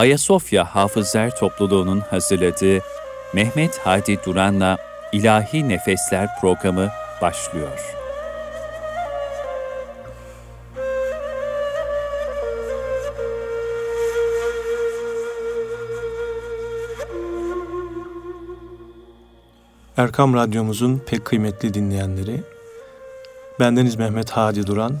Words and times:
Ayasofya 0.00 0.64
Hafızlar 0.64 1.36
Topluluğu'nun 1.36 2.00
hazırladığı 2.00 2.80
Mehmet 3.34 3.80
Hadi 3.84 4.24
Duran'la 4.24 4.78
İlahi 5.12 5.68
Nefesler 5.68 6.28
programı 6.40 6.90
başlıyor. 7.22 7.96
Erkam 19.96 20.34
Radyomuzun 20.34 21.02
pek 21.06 21.24
kıymetli 21.24 21.74
dinleyenleri, 21.74 22.40
bendeniz 23.60 23.96
Mehmet 23.96 24.30
Hadi 24.30 24.66
Duran, 24.66 24.98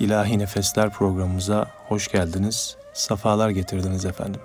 İlahi 0.00 0.38
Nefesler 0.38 0.90
programımıza 0.90 1.66
hoş 1.88 2.08
geldiniz, 2.08 2.76
safalar 2.94 3.50
getirdiniz 3.50 4.04
efendim. 4.04 4.40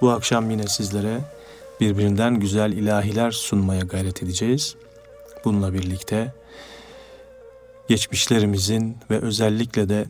Bu 0.00 0.10
akşam 0.10 0.50
yine 0.50 0.66
sizlere 0.66 1.20
birbirinden 1.80 2.34
güzel 2.34 2.72
ilahiler 2.72 3.30
sunmaya 3.30 3.80
gayret 3.80 4.22
edeceğiz. 4.22 4.76
Bununla 5.44 5.72
birlikte 5.72 6.32
geçmişlerimizin 7.88 8.98
ve 9.10 9.20
özellikle 9.20 9.88
de 9.88 10.04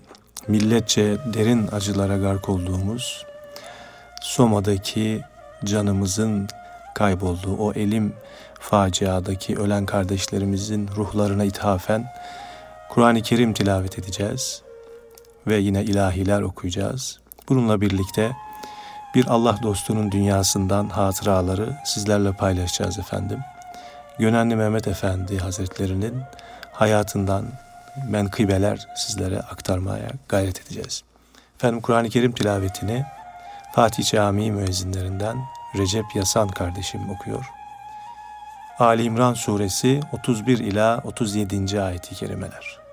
milletçe 0.49 1.17
derin 1.35 1.69
acılara 1.73 2.17
gark 2.17 2.49
olduğumuz 2.49 3.27
Soma'daki 4.23 5.23
canımızın 5.65 6.49
kaybolduğu 6.95 7.57
o 7.57 7.73
elim 7.73 8.13
faciadaki 8.61 9.57
ölen 9.57 9.87
kardeşlerimizin 9.87 10.89
ruhlarına 10.97 11.45
ithafen 11.45 12.13
Kur'an-ı 12.89 13.23
Kerim 13.23 13.53
tilavet 13.53 13.99
edeceğiz 13.99 14.63
ve 15.47 15.57
yine 15.57 15.85
ilahiler 15.85 16.43
okuyacağız. 16.43 17.19
Bununla 17.49 17.81
birlikte 17.81 18.37
bir 19.15 19.27
Allah 19.27 19.59
dostunun 19.63 20.13
dünyasından 20.13 20.89
hatıraları 20.89 21.77
sizlerle 21.85 22.33
paylaşacağız 22.33 22.99
efendim. 22.99 23.39
Gönenli 24.19 24.57
Mehmet 24.57 24.89
Efendi 24.89 25.39
Hazretlerinin 25.39 26.23
hayatından 26.73 27.45
menkıbeler 28.09 28.87
sizlere 28.97 29.41
aktarmaya 29.41 30.11
gayret 30.29 30.61
edeceğiz. 30.67 31.03
Efendim 31.57 31.81
Kur'an-ı 31.81 32.09
Kerim 32.09 32.33
tilavetini 32.33 33.05
Fatih 33.73 34.05
Camii 34.05 34.53
müezzinlerinden 34.53 35.37
Recep 35.79 36.05
Yasan 36.15 36.49
kardeşim 36.49 37.11
okuyor. 37.11 37.51
Ali 38.79 39.03
İmran 39.03 39.35
suresi 39.35 40.01
31 40.13 40.59
ila 40.59 41.01
37. 41.05 41.81
ayeti 41.81 42.15
kerimeler. 42.15 42.86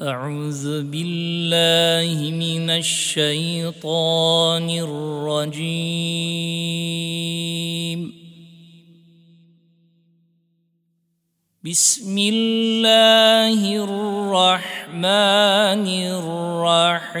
أعوذ 0.00 0.88
بالله 0.88 2.16
من 2.32 2.70
الشيطان 2.70 4.70
الرجيم. 4.70 5.60
بسم 11.64 12.18
الله 12.18 13.84
الرحمن 13.84 15.86
الرحيم. 16.16 17.20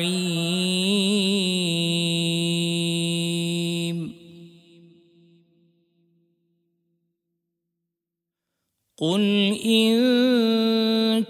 قل 8.96 9.20
إن 9.64 11.24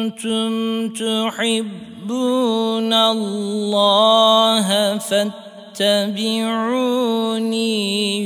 كنتم 0.00 0.88
تحبون 0.88 2.92
الله 2.92 4.98
فاتبعوني 4.98 6.60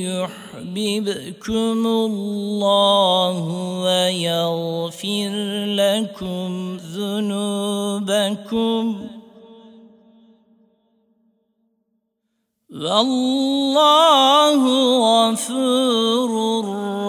يحببكم 0.05 1.87
الله 1.87 3.37
ويغفر 3.85 5.33
لكم 5.67 6.77
ذنوبكم 6.95 8.85
والله 12.71 14.63
غفور 15.07 16.31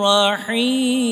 رحيم 0.02 1.05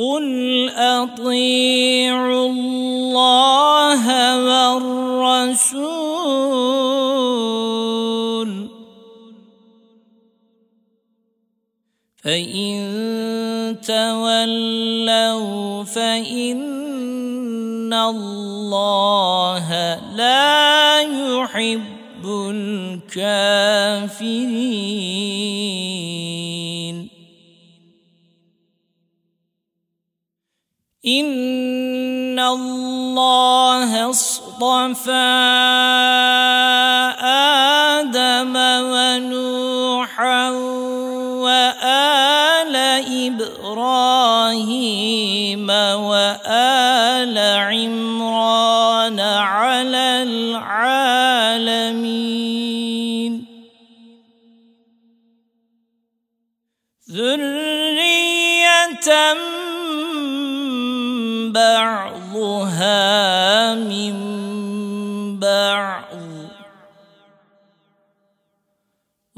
قل 0.00 0.68
اطيعوا 0.70 2.46
الله 2.48 4.04
والرسول 4.48 5.60
فان 12.16 13.76
تولوا 13.84 15.84
فان 15.84 17.92
الله 17.92 19.68
لا 20.16 21.00
يحب 21.00 22.24
الكافرين 23.04 25.69
ان 31.06 32.38
الله 32.38 34.10
اصطفى 34.10 35.10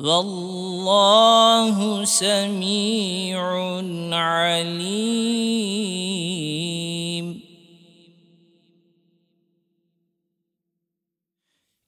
والله 0.03 1.79
سميع 2.05 3.39
عليم. 4.13 4.83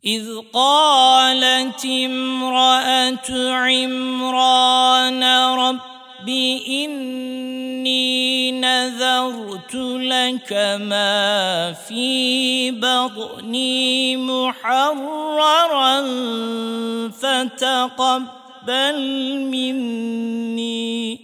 إذ 0.05 0.27
قالت 0.53 1.85
امرأة 1.85 3.31
عمران 3.51 5.23
رب 5.59 6.29
إني 6.69 7.64
نذرت 8.65 9.75
لك 9.75 10.53
ما 10.81 11.73
في 11.73 12.71
بطني 12.71 14.17
محررا 14.17 16.01
فتقبل 17.11 18.99
مني. 19.53 21.21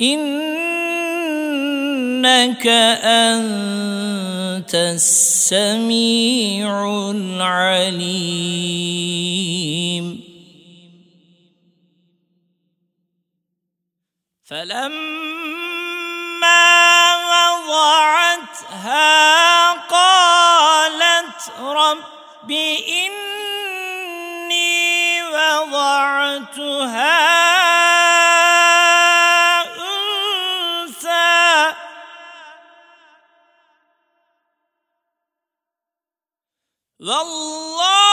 إنك 0.00 0.26
أنت 3.02 4.74
السميع 4.74 6.70
العليم. 7.10 8.66
فلما 14.46 16.06
وضعتها 17.66 18.92
قالت 19.72 21.50
رب 21.60 22.50
إني 22.88 24.52
وضعتها 25.22 26.86
أنثى. 30.86 31.26
والله 37.00 38.05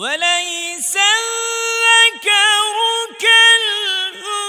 وليس 0.00 0.96
الذكر 0.96 2.76
كالأنثى. 3.20 4.40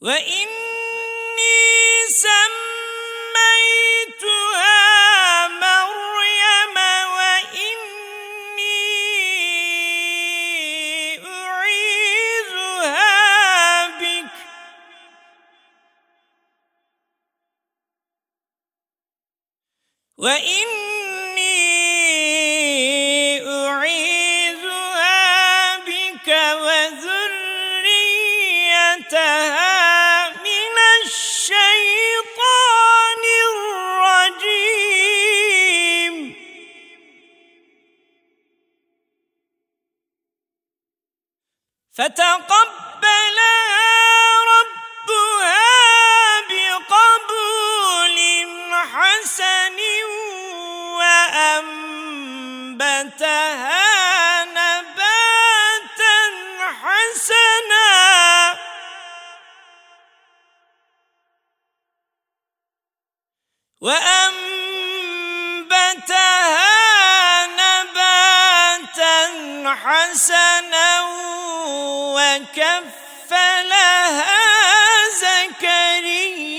وإني 0.00 0.93
وإني 20.18 21.74
أعيذها 23.66 25.06
بك 25.76 26.28
وذريتها 26.64 27.08
من 30.30 30.76
الشيطان 31.04 31.54
الرجيم 33.50 34.94
حسنا 70.14 70.90
وكفلها 72.14 73.34
زكريا. 75.22 76.54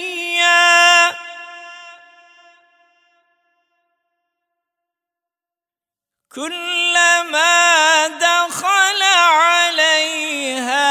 كلما 6.36 8.08
دخل 8.08 9.02
عليها 9.32 10.86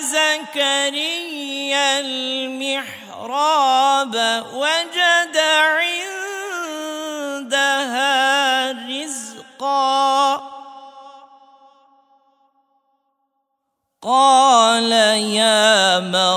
زكريا 0.00 1.86
المحراب 2.00 3.34
وجد 4.52 4.95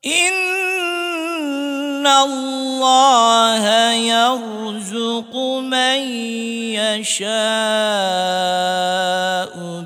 إن 0.06 2.08
الله 2.08 3.92
يرزق 3.92 5.37
من 5.77 5.99
يشاء 6.79 7.23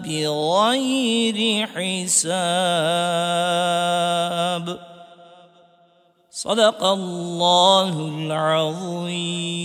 بغير 0.05 1.67
حساب 1.67 2.27
صدق 6.31 6.85
الله 6.85 7.95
العظيم 8.09 9.57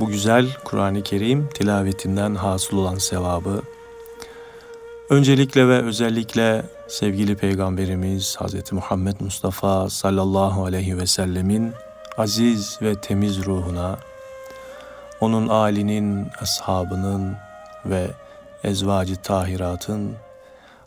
Bu 0.00 0.06
güzel 0.06 0.46
Kur'an-ı 0.64 1.02
Kerim 1.02 1.48
tilavetinden 1.48 2.34
hasıl 2.34 2.76
olan 2.76 2.98
sevabı 2.98 3.62
öncelikle 5.10 5.68
ve 5.68 5.82
özellikle 5.82 6.62
sevgili 6.88 7.36
Peygamberimiz 7.36 8.36
Hz. 8.40 8.72
Muhammed 8.72 9.20
Mustafa 9.20 9.90
sallallahu 9.90 10.64
aleyhi 10.64 10.98
ve 10.98 11.06
sellemin 11.06 11.72
aziz 12.19 12.79
ve 12.81 12.95
temiz 12.95 13.45
ruhuna, 13.45 13.97
onun 15.21 15.47
âlinin, 15.47 16.27
ashabının 16.41 17.35
ve 17.85 18.07
ezvacı 18.63 19.15
tahiratın, 19.15 20.15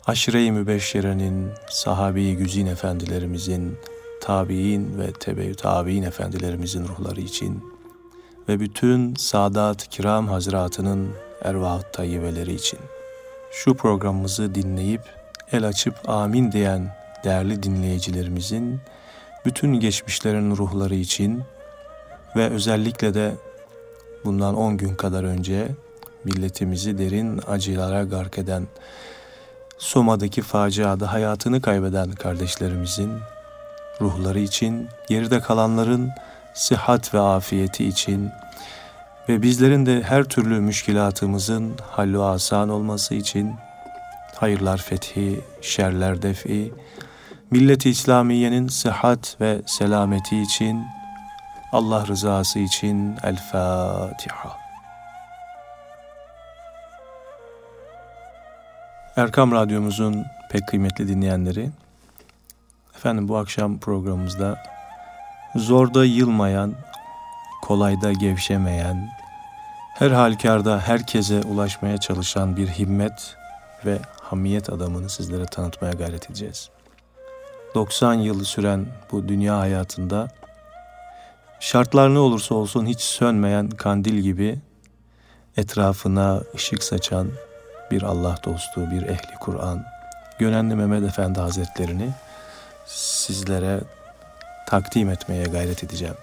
aşire-i 0.07 0.51
mübeşşerenin, 0.51 1.51
sahabi 1.69 2.35
güzin 2.35 2.65
efendilerimizin, 2.65 3.77
tabi'in 4.21 4.99
ve 4.99 5.11
tebe 5.11 5.53
tabi'in 5.53 6.03
efendilerimizin 6.03 6.87
ruhları 6.87 7.21
için 7.21 7.63
ve 8.49 8.59
bütün 8.59 9.15
Sadat 9.15 9.89
Kiram 9.89 10.27
Hazretinin 10.27 11.11
ervah 11.41 11.81
tayyibeleri 11.81 12.53
için. 12.53 12.79
Şu 13.51 13.73
programımızı 13.73 14.55
dinleyip 14.55 15.01
el 15.51 15.67
açıp 15.67 16.09
amin 16.09 16.51
diyen 16.51 16.95
değerli 17.23 17.63
dinleyicilerimizin 17.63 18.79
bütün 19.45 19.79
geçmişlerin 19.79 20.57
ruhları 20.57 20.95
için 20.95 21.43
ve 22.35 22.49
özellikle 22.49 23.13
de 23.13 23.35
bundan 24.25 24.55
10 24.55 24.77
gün 24.77 24.95
kadar 24.95 25.23
önce 25.23 25.67
milletimizi 26.23 26.97
derin 26.97 27.41
acılara 27.47 28.03
gark 28.03 28.37
eden 28.37 28.67
Soma'daki 29.77 30.41
faciada 30.41 31.13
hayatını 31.13 31.61
kaybeden 31.61 32.11
kardeşlerimizin 32.11 33.11
ruhları 34.01 34.39
için, 34.39 34.87
geride 35.07 35.39
kalanların 35.39 36.09
sıhhat 36.53 37.13
ve 37.13 37.19
afiyeti 37.19 37.85
için 37.85 38.31
ve 39.29 39.41
bizlerin 39.41 39.85
de 39.85 40.01
her 40.03 40.23
türlü 40.23 40.59
müşkilatımızın 40.59 41.73
hallu 41.91 42.23
asan 42.25 42.69
olması 42.69 43.15
için 43.15 43.55
hayırlar 44.35 44.77
fethi, 44.77 45.41
şerler 45.61 46.21
defi, 46.21 46.73
millet-i 47.53 47.89
İslamiye'nin 47.89 48.67
sıhhat 48.67 49.37
ve 49.41 49.61
selameti 49.65 50.41
için, 50.41 50.85
Allah 51.71 52.07
rızası 52.07 52.59
için 52.59 53.17
El 53.23 53.35
Fatiha. 53.51 54.57
Erkam 59.15 59.51
Radyomuzun 59.51 60.25
pek 60.51 60.67
kıymetli 60.67 61.07
dinleyenleri, 61.07 61.69
efendim 62.95 63.27
bu 63.27 63.37
akşam 63.37 63.79
programımızda 63.79 64.63
zorda 65.55 66.05
yılmayan, 66.05 66.73
kolayda 67.61 68.11
gevşemeyen, 68.11 69.09
her 69.93 70.11
halükarda 70.11 70.79
herkese 70.79 71.41
ulaşmaya 71.41 71.97
çalışan 71.97 72.57
bir 72.57 72.67
himmet 72.67 73.35
ve 73.85 73.99
hamiyet 74.21 74.69
adamını 74.69 75.09
sizlere 75.09 75.45
tanıtmaya 75.45 75.93
gayret 75.93 76.25
edeceğiz. 76.29 76.72
90 77.75 78.13
yılı 78.13 78.45
süren 78.45 78.85
bu 79.11 79.27
dünya 79.27 79.59
hayatında 79.59 80.27
şartlar 81.59 82.13
ne 82.13 82.19
olursa 82.19 82.55
olsun 82.55 82.85
hiç 82.85 83.01
sönmeyen 83.01 83.69
kandil 83.69 84.19
gibi 84.19 84.59
etrafına 85.57 86.41
ışık 86.55 86.83
saçan 86.83 87.27
bir 87.91 88.03
Allah 88.03 88.37
dostu, 88.45 88.91
bir 88.91 89.01
ehli 89.01 89.35
Kur'an, 89.39 89.85
Gönenli 90.39 90.75
Mehmet 90.75 91.03
Efendi 91.03 91.39
Hazretlerini 91.39 92.09
sizlere 92.85 93.81
takdim 94.67 95.09
etmeye 95.09 95.43
gayret 95.43 95.83
edeceğim. 95.83 96.15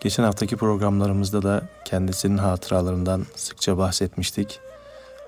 Geçen 0.00 0.24
haftaki 0.24 0.56
programlarımızda 0.56 1.42
da 1.42 1.62
kendisinin 1.84 2.38
hatıralarından 2.38 3.26
sıkça 3.36 3.78
bahsetmiştik. 3.78 4.60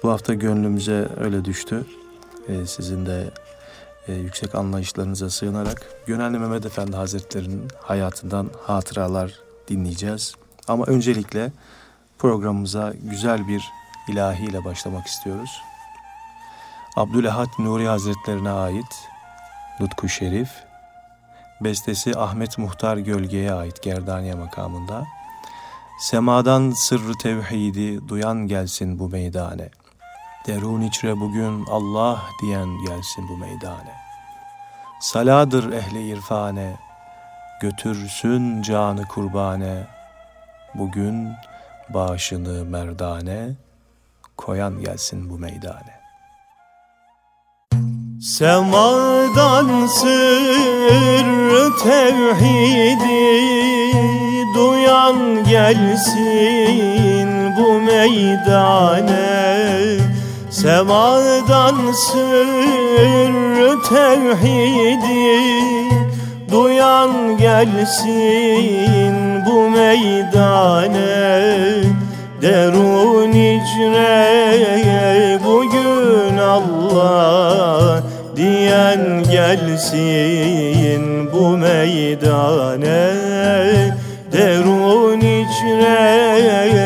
Bu 0.03 0.11
hafta 0.11 0.35
gönlümüze 0.35 1.09
öyle 1.21 1.45
düştü. 1.45 1.85
Ee, 2.49 2.67
sizin 2.67 3.07
de 3.07 3.31
e, 4.09 4.13
yüksek 4.13 4.55
anlayışlarınıza 4.55 5.31
sığınarak 5.31 5.83
Gönenli 6.07 6.39
Mehmet 6.39 6.67
Efendi 6.67 6.97
Hazretleri'nin 6.97 7.69
hayatından 7.83 8.51
hatıralar 8.63 9.41
dinleyeceğiz. 9.69 10.35
Ama 10.69 10.85
öncelikle 10.85 11.53
programımıza 12.19 12.95
güzel 13.03 13.49
bir 13.49 13.63
ilahiyle 14.09 14.65
başlamak 14.65 15.07
istiyoruz. 15.07 15.63
Abdülehad 16.97 17.49
Nuri 17.59 17.87
Hazretlerine 17.87 18.51
ait 18.51 19.09
Nutku 19.81 20.09
Şerif, 20.09 20.51
bestesi 21.61 22.19
Ahmet 22.19 22.59
Muhtar 22.59 22.97
Gölge'ye 22.97 23.53
ait 23.53 23.83
Gerdaniye 23.83 24.35
makamında. 24.35 25.05
Semadan 26.01 26.71
sırrı 26.71 27.13
tevhidi 27.23 28.09
duyan 28.09 28.47
gelsin 28.47 28.99
bu 28.99 29.09
meydane. 29.09 29.69
Derun 30.47 30.81
içre 30.81 31.21
bugün 31.21 31.65
Allah 31.71 32.23
diyen 32.43 32.69
gelsin 32.87 33.29
bu 33.29 33.37
meydane. 33.37 33.95
Saladır 35.01 35.73
ehli 35.73 36.09
irfane, 36.09 36.77
götürsün 37.61 38.63
canı 38.63 39.09
kurbane. 39.09 39.87
Bugün 40.75 41.33
başını 41.89 42.65
merdane, 42.65 43.51
koyan 44.37 44.81
gelsin 44.81 45.31
bu 45.31 45.39
meydane. 45.39 45.99
Semadan 48.21 49.87
sırrı 49.87 51.77
tevhidi 51.79 53.09
duyan 54.55 55.45
gelsin 55.45 57.29
bu 57.57 57.81
meydane 57.81 59.39
Semadan 60.63 61.93
sırrı 61.93 63.83
tevhidi 63.89 65.39
duyan 66.51 67.39
gelsin 67.39 69.15
bu 69.47 69.71
meydane. 69.71 70.99
Derun 72.43 73.33
icre 73.33 74.19
bugün 75.45 76.39
Allah 76.39 78.03
diyen 78.37 79.23
gelsin 79.31 81.03
bu 81.33 81.57
meydane. 81.57 83.15
Derun 84.33 85.21
icre 85.21 86.78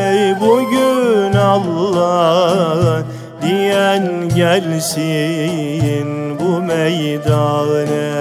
gelsin 4.35 6.09
bu 6.39 6.61
meydane 6.61 8.13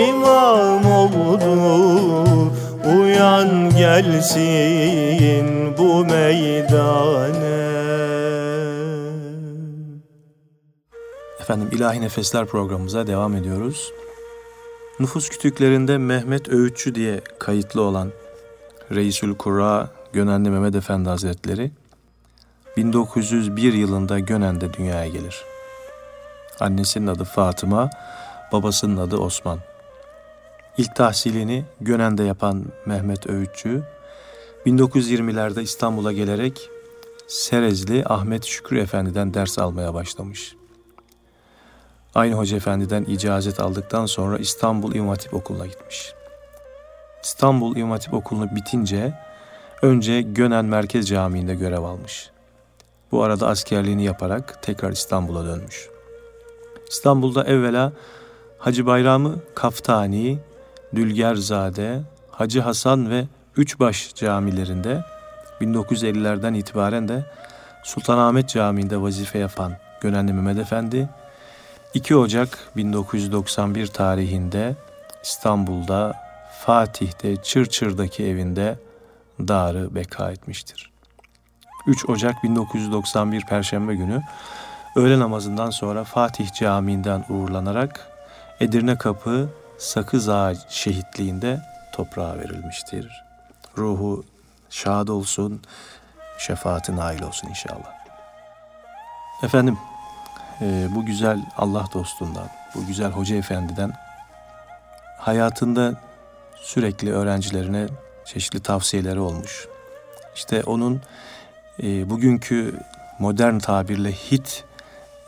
imam 0.09 0.93
oldu 0.93 2.53
Uyan 2.99 3.71
gelsin 3.71 5.47
bu 5.79 6.05
meydane. 6.05 7.67
Efendim 11.41 11.69
İlahi 11.73 12.00
Nefesler 12.00 12.47
programımıza 12.47 13.07
devam 13.07 13.37
ediyoruz. 13.37 13.93
Nüfus 15.00 15.29
kütüklerinde 15.29 15.99
Mehmet 15.99 16.49
Öğütçü 16.49 16.95
diye 16.95 17.21
kayıtlı 17.38 17.83
olan 17.83 18.12
Reisül 18.93 19.35
Kura 19.35 19.91
Gönenli 20.12 20.50
Mehmet 20.50 20.75
Efendi 20.75 21.09
Hazretleri 21.09 21.71
1901 22.76 23.73
yılında 23.73 24.19
Gönen'de 24.19 24.73
dünyaya 24.73 25.09
gelir. 25.09 25.45
Annesinin 26.61 27.07
adı 27.07 27.25
Fatıma, 27.25 27.91
babasının 28.53 28.97
adı 28.97 29.17
Osman. 29.17 29.59
İlk 30.79 30.97
tahsilini 30.97 31.65
Gönen'de 31.81 32.23
yapan 32.23 32.65
Mehmet 32.87 33.26
Öğütçü, 33.26 33.83
1920'lerde 34.67 35.62
İstanbul'a 35.62 36.12
gelerek 36.12 36.71
Serezli 37.26 38.05
Ahmet 38.07 38.45
Şükrü 38.45 38.81
Efendi'den 38.81 39.35
ders 39.35 39.59
almaya 39.59 39.95
başlamış. 39.95 40.57
Aynı 42.16 42.35
Hoca 42.35 42.56
Efendi'den 42.56 43.04
icazet 43.04 43.61
aldıktan 43.61 44.06
sonra 44.06 44.38
İstanbul 44.38 44.94
İmam 44.94 45.08
Hatip 45.08 45.35
Okulu'na 45.35 45.66
gitmiş. 45.66 46.12
İstanbul 47.23 47.76
İmam 47.76 47.90
Hatip 47.90 48.14
Okulu'nu 48.14 48.56
bitince 48.56 49.14
önce 49.82 50.23
Gönen 50.23 50.64
Merkez 50.64 51.08
Camii'nde 51.08 51.54
görev 51.54 51.82
almış. 51.82 52.30
Bu 53.12 53.23
arada 53.23 53.49
askerliğini 53.49 54.04
yaparak 54.04 54.62
tekrar 54.62 54.92
İstanbul'a 54.92 55.44
dönmüş. 55.46 55.88
İstanbul'da 56.90 57.44
evvela 57.44 57.92
Hacı 58.58 58.87
Bayramı 58.87 59.37
Kaftani, 59.54 60.38
Dülgerzade, 60.94 62.00
Hacı 62.30 62.61
Hasan 62.61 63.11
ve 63.11 63.25
Üçbaş 63.56 64.14
camilerinde 64.14 65.04
1950'lerden 65.61 66.54
itibaren 66.54 67.08
de 67.08 67.25
Sultanahmet 67.85 68.49
Camii'nde 68.49 69.02
vazife 69.02 69.38
yapan 69.38 69.73
Gönenli 70.00 70.32
Mehmet 70.32 70.58
Efendi 70.58 71.08
2 71.95 72.16
Ocak 72.16 72.59
1991 72.76 73.87
tarihinde 73.87 74.76
İstanbul'da 75.23 76.14
Fatih'te 76.64 77.37
Çırçır'daki 77.37 78.25
evinde 78.25 78.78
darı 79.40 79.95
beka 79.95 80.31
etmiştir. 80.31 80.90
3 81.87 82.09
Ocak 82.09 82.45
1991 82.45 83.43
Perşembe 83.47 83.95
günü 83.95 84.23
öğle 84.97 85.19
namazından 85.19 85.71
sonra 85.71 86.05
Fatih 86.05 86.52
Camii'nden 86.52 87.25
uğurlanarak 87.28 88.09
Edirne 88.61 88.99
Kapı 88.99 89.49
Sakız 89.78 90.28
Ağa 90.28 90.55
şehitliğinde 90.69 91.61
toprağa 91.93 92.38
verilmiştir. 92.38 93.25
Ruhu 93.78 94.25
şad 94.71 95.09
olsun, 95.09 95.62
şefaati 96.38 96.97
nail 96.97 97.23
olsun 97.23 97.49
inşallah. 97.49 97.97
Efendim, 99.43 99.78
e, 100.61 100.87
bu 100.95 101.07
güzel 101.07 101.39
Allah 101.57 101.87
dostundan, 101.95 102.49
bu 102.75 102.87
güzel 102.87 103.11
Hoca 103.11 103.37
Efendi'den 103.37 103.93
hayatında 105.19 105.95
sürekli 106.57 107.13
öğrencilerine 107.13 107.87
çeşitli 108.25 108.61
tavsiyeleri 108.61 109.21
olmuş. 109.21 109.69
İşte 110.35 110.63
onun 110.63 111.01
e, 111.83 112.11
bugünkü 112.11 112.75
modern 113.19 113.59
tabirle 113.59 114.13
hit 114.13 114.65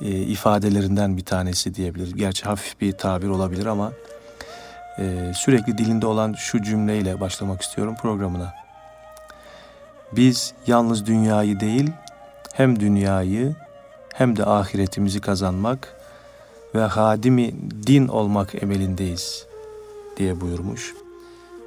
e, 0.01 0.07
ifadelerinden 0.09 1.17
bir 1.17 1.25
tanesi 1.25 1.75
diyebiliriz. 1.75 2.15
Gerçi 2.15 2.45
hafif 2.45 2.81
bir 2.81 2.93
tabir 2.93 3.29
olabilir 3.29 3.67
ama 3.67 3.93
e, 4.99 5.33
sürekli 5.35 5.79
dilinde 5.79 6.07
olan 6.07 6.33
şu 6.33 6.63
cümleyle 6.63 7.21
başlamak 7.21 7.63
istiyorum 7.63 7.95
programına. 8.03 8.55
Biz 10.13 10.55
yalnız 10.67 11.07
dünyayı 11.07 11.61
değil, 11.61 11.91
hem 12.53 12.81
dünyayı 12.81 13.55
hem 14.19 14.37
de 14.37 14.45
ahiretimizi 14.45 15.21
kazanmak 15.21 15.97
ve 16.75 16.81
hadimi 16.81 17.55
din 17.87 18.09
olmak 18.09 18.63
emelindeyiz 18.63 19.47
diye 20.17 20.41
buyurmuş. 20.41 20.95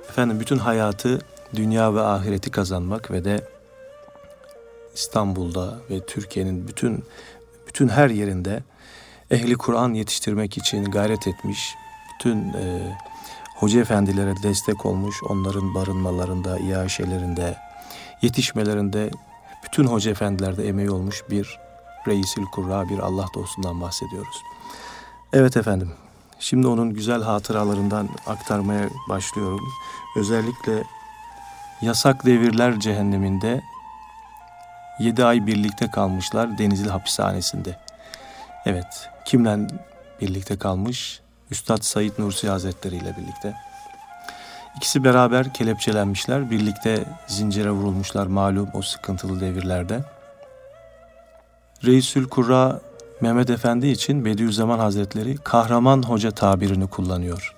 Efendim 0.10 0.40
bütün 0.40 0.58
hayatı 0.58 1.20
dünya 1.56 1.96
ve 1.96 2.02
ahireti 2.02 2.52
kazanmak 2.52 3.12
ve 3.12 3.24
de 3.24 3.48
İstanbul'da 4.96 5.80
ve 5.90 6.06
Türkiye'nin 6.06 6.68
bütün 6.68 7.04
bütün 7.68 7.88
her 7.88 8.10
yerinde 8.10 8.64
ehli 9.32 9.56
Kur'an 9.56 9.94
yetiştirmek 9.94 10.58
için 10.58 10.86
gayret 10.86 11.28
etmiş. 11.28 11.76
Bütün 12.14 12.38
e, 12.38 12.98
hoca 13.56 13.82
efendilere 13.82 14.34
destek 14.44 14.86
olmuş. 14.86 15.16
Onların 15.30 15.76
barınmalarında, 15.76 16.60
iaşelerinde, 16.60 17.58
yetişmelerinde 18.22 19.12
bütün 19.66 19.84
hoca 19.84 20.12
efendilerde 20.12 20.68
emeği 20.68 20.90
olmuş 20.90 21.24
bir 21.30 21.71
Reisil 22.08 22.46
Kurra, 22.46 22.90
bir 22.90 23.00
Allah 23.00 23.26
dostundan 23.34 23.82
bahsediyoruz. 23.82 24.44
Evet 25.34 25.58
efendim, 25.58 25.92
şimdi 26.40 26.68
onun 26.68 26.94
güzel 26.94 27.22
hatıralarından 27.22 28.10
aktarmaya 28.28 28.90
başlıyorum. 29.10 29.68
Özellikle 30.16 30.84
yasak 31.82 32.26
devirler 32.26 32.80
cehenneminde 32.80 33.62
7 35.00 35.26
ay 35.26 35.48
birlikte 35.48 35.92
kalmışlar 35.92 36.58
Denizli 36.58 36.90
hapishanesinde. 36.90 37.80
Evet, 38.66 39.10
kimle 39.26 39.68
birlikte 40.22 40.58
kalmış? 40.58 41.22
Üstad 41.52 41.82
Said 41.82 42.12
Nursi 42.20 42.50
Hazretleri 42.50 42.96
ile 42.96 43.18
birlikte. 43.18 43.54
İkisi 44.78 45.04
beraber 45.04 45.54
kelepçelenmişler, 45.54 46.52
birlikte 46.52 47.04
zincire 47.28 47.72
vurulmuşlar 47.72 48.28
malum 48.28 48.70
o 48.74 48.82
sıkıntılı 48.82 49.42
devirlerde. 49.42 50.00
Reisül 51.86 52.28
Kurra 52.28 52.82
Mehmet 53.22 53.50
Efendi 53.50 53.88
için 53.88 54.26
Bediüzzaman 54.26 54.80
Hazretleri 54.80 55.38
kahraman 55.38 56.04
hoca 56.04 56.32
tabirini 56.32 56.88
kullanıyor. 56.88 57.56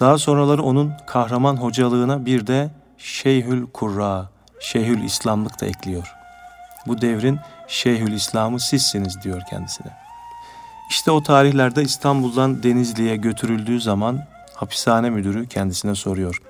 Daha 0.00 0.18
sonraları 0.18 0.62
onun 0.62 0.92
kahraman 1.06 1.56
hocalığına 1.56 2.26
bir 2.26 2.46
de 2.46 2.70
Şeyhül 2.98 3.66
Kurra, 3.66 4.28
Şeyhül 4.60 5.04
İslamlık 5.04 5.60
da 5.60 5.66
ekliyor. 5.66 6.12
Bu 6.86 7.00
devrin 7.00 7.38
Şeyhül 7.68 8.12
İslam'ı 8.12 8.60
sizsiniz 8.60 9.22
diyor 9.22 9.42
kendisine. 9.50 9.92
İşte 10.90 11.10
o 11.10 11.22
tarihlerde 11.22 11.82
İstanbul'dan 11.82 12.62
Denizli'ye 12.62 13.16
götürüldüğü 13.16 13.80
zaman 13.80 14.24
hapishane 14.54 15.10
müdürü 15.10 15.48
kendisine 15.48 15.94
soruyor. 15.94 16.42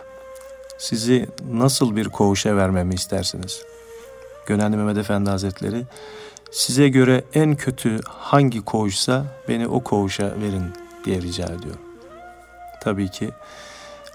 Sizi 0.79 1.29
nasıl 1.53 1.97
bir 1.97 2.09
koğuşa 2.09 2.57
vermemi 2.57 2.95
istersiniz? 2.95 3.63
Gönenli 4.47 4.77
Mehmet 4.77 4.99
Efendi 4.99 5.31
Hazretleri 5.31 5.85
size 6.51 6.89
göre 6.89 7.25
en 7.35 7.57
kötü 7.57 8.01
hangi 8.09 8.65
koğuşsa 8.65 9.25
beni 9.49 9.69
o 9.69 9.81
koğuşa 9.81 10.35
verin 10.41 10.65
diye 11.05 11.23
rica 11.23 11.45
ediyor. 11.45 11.75
Tabii 12.81 13.11
ki 13.11 13.31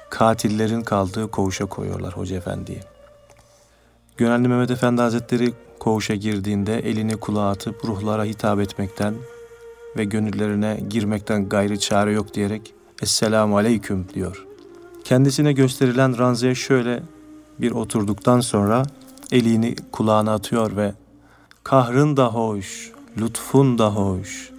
katillerin 0.10 0.82
kaldığı 0.82 1.32
koğuşa 1.32 1.66
koyuyorlar 1.66 2.18
Hoca 2.18 2.36
Efendi'yi. 2.36 2.80
Gönenli 4.18 4.48
Mehmet 4.48 4.72
Efendi 4.72 5.02
Hazretleri 5.02 5.54
koğuşa 5.80 6.16
girdiğinde 6.16 6.80
elini 6.80 7.18
kulağa 7.18 7.50
atıp 7.50 7.86
ruhlara 7.86 8.24
hitap 8.24 8.60
etmekten 8.60 9.16
ve 9.98 10.04
gönüllerine 10.04 10.80
girmekten 10.90 11.50
gayrı 11.50 11.80
çare 11.80 12.12
yok 12.12 12.34
diyerek 12.34 12.74
Esselamu 13.02 13.58
Aleyküm 13.58 14.08
diyor. 14.14 14.46
Kendisine 15.04 15.54
gösterilen 15.54 16.18
ranzaya 16.18 16.56
şöyle 16.56 17.04
bir 17.60 17.72
oturduktan 17.72 18.40
sonra 18.40 18.84
elini 19.32 19.76
kulağına 19.92 20.34
atıyor 20.34 20.76
ve 20.76 20.94
Kahrın 21.64 22.18
da 22.18 22.28
hoş, 22.28 22.92
lütfun 23.18 23.78
da 23.78 23.96
hoş. 23.96 24.52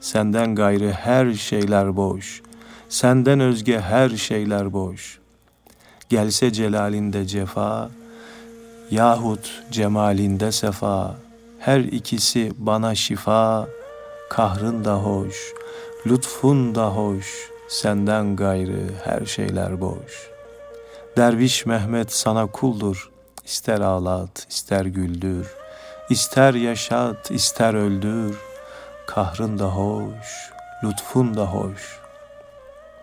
Senden 0.00 0.54
gayrı 0.54 0.90
her 0.90 1.34
şeyler 1.34 1.96
boş. 1.96 2.42
Senden 2.88 3.40
özge 3.40 3.80
her 3.80 4.08
şeyler 4.08 4.72
boş. 4.72 5.18
Gelse 6.08 6.52
celalinde 6.52 7.26
cefa, 7.26 7.90
yahut 8.90 9.62
cemalinde 9.70 10.52
sefa. 10.52 11.16
Her 11.58 11.80
ikisi 11.80 12.52
bana 12.58 12.94
şifa, 12.94 13.68
kahrın 14.30 14.84
da 14.84 14.94
hoş, 14.94 15.52
lütfun 16.06 16.74
da 16.74 16.88
hoş. 16.88 17.50
Senden 17.68 18.36
gayrı 18.36 18.80
her 19.04 19.26
şeyler 19.26 19.80
boş. 19.80 20.30
Derviş 21.16 21.66
Mehmet 21.66 22.12
sana 22.12 22.46
kuldur, 22.46 23.10
ister 23.44 23.80
ağlat, 23.80 24.46
ister 24.50 24.84
güldür.'' 24.84 25.65
İster 26.10 26.54
yaşat, 26.54 27.30
ister 27.30 27.74
öldür, 27.74 28.38
kahrın 29.06 29.58
da 29.58 29.64
hoş, 29.64 30.50
lütfun 30.84 31.36
da 31.36 31.46
hoş. 31.46 32.00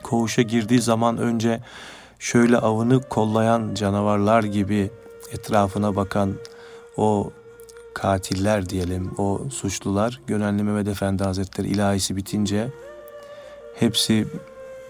Koğuşa 0.04 0.42
girdiği 0.42 0.82
zaman 0.82 1.18
önce 1.18 1.60
şöyle 2.20 2.58
avını 2.58 3.02
kollayan 3.02 3.74
canavarlar 3.74 4.44
gibi 4.44 4.92
etrafına 5.32 5.96
bakan 5.96 6.34
o 6.98 7.32
katiller 7.94 8.70
diyelim, 8.70 9.12
o 9.18 9.42
suçlular, 9.52 10.22
Gönenli 10.28 10.63
Mehmet 10.63 10.88
Efendi 10.88 11.24
Hazretleri 11.24 11.68
ilahisi 11.68 12.16
bitince 12.16 12.70
hepsi 13.76 14.28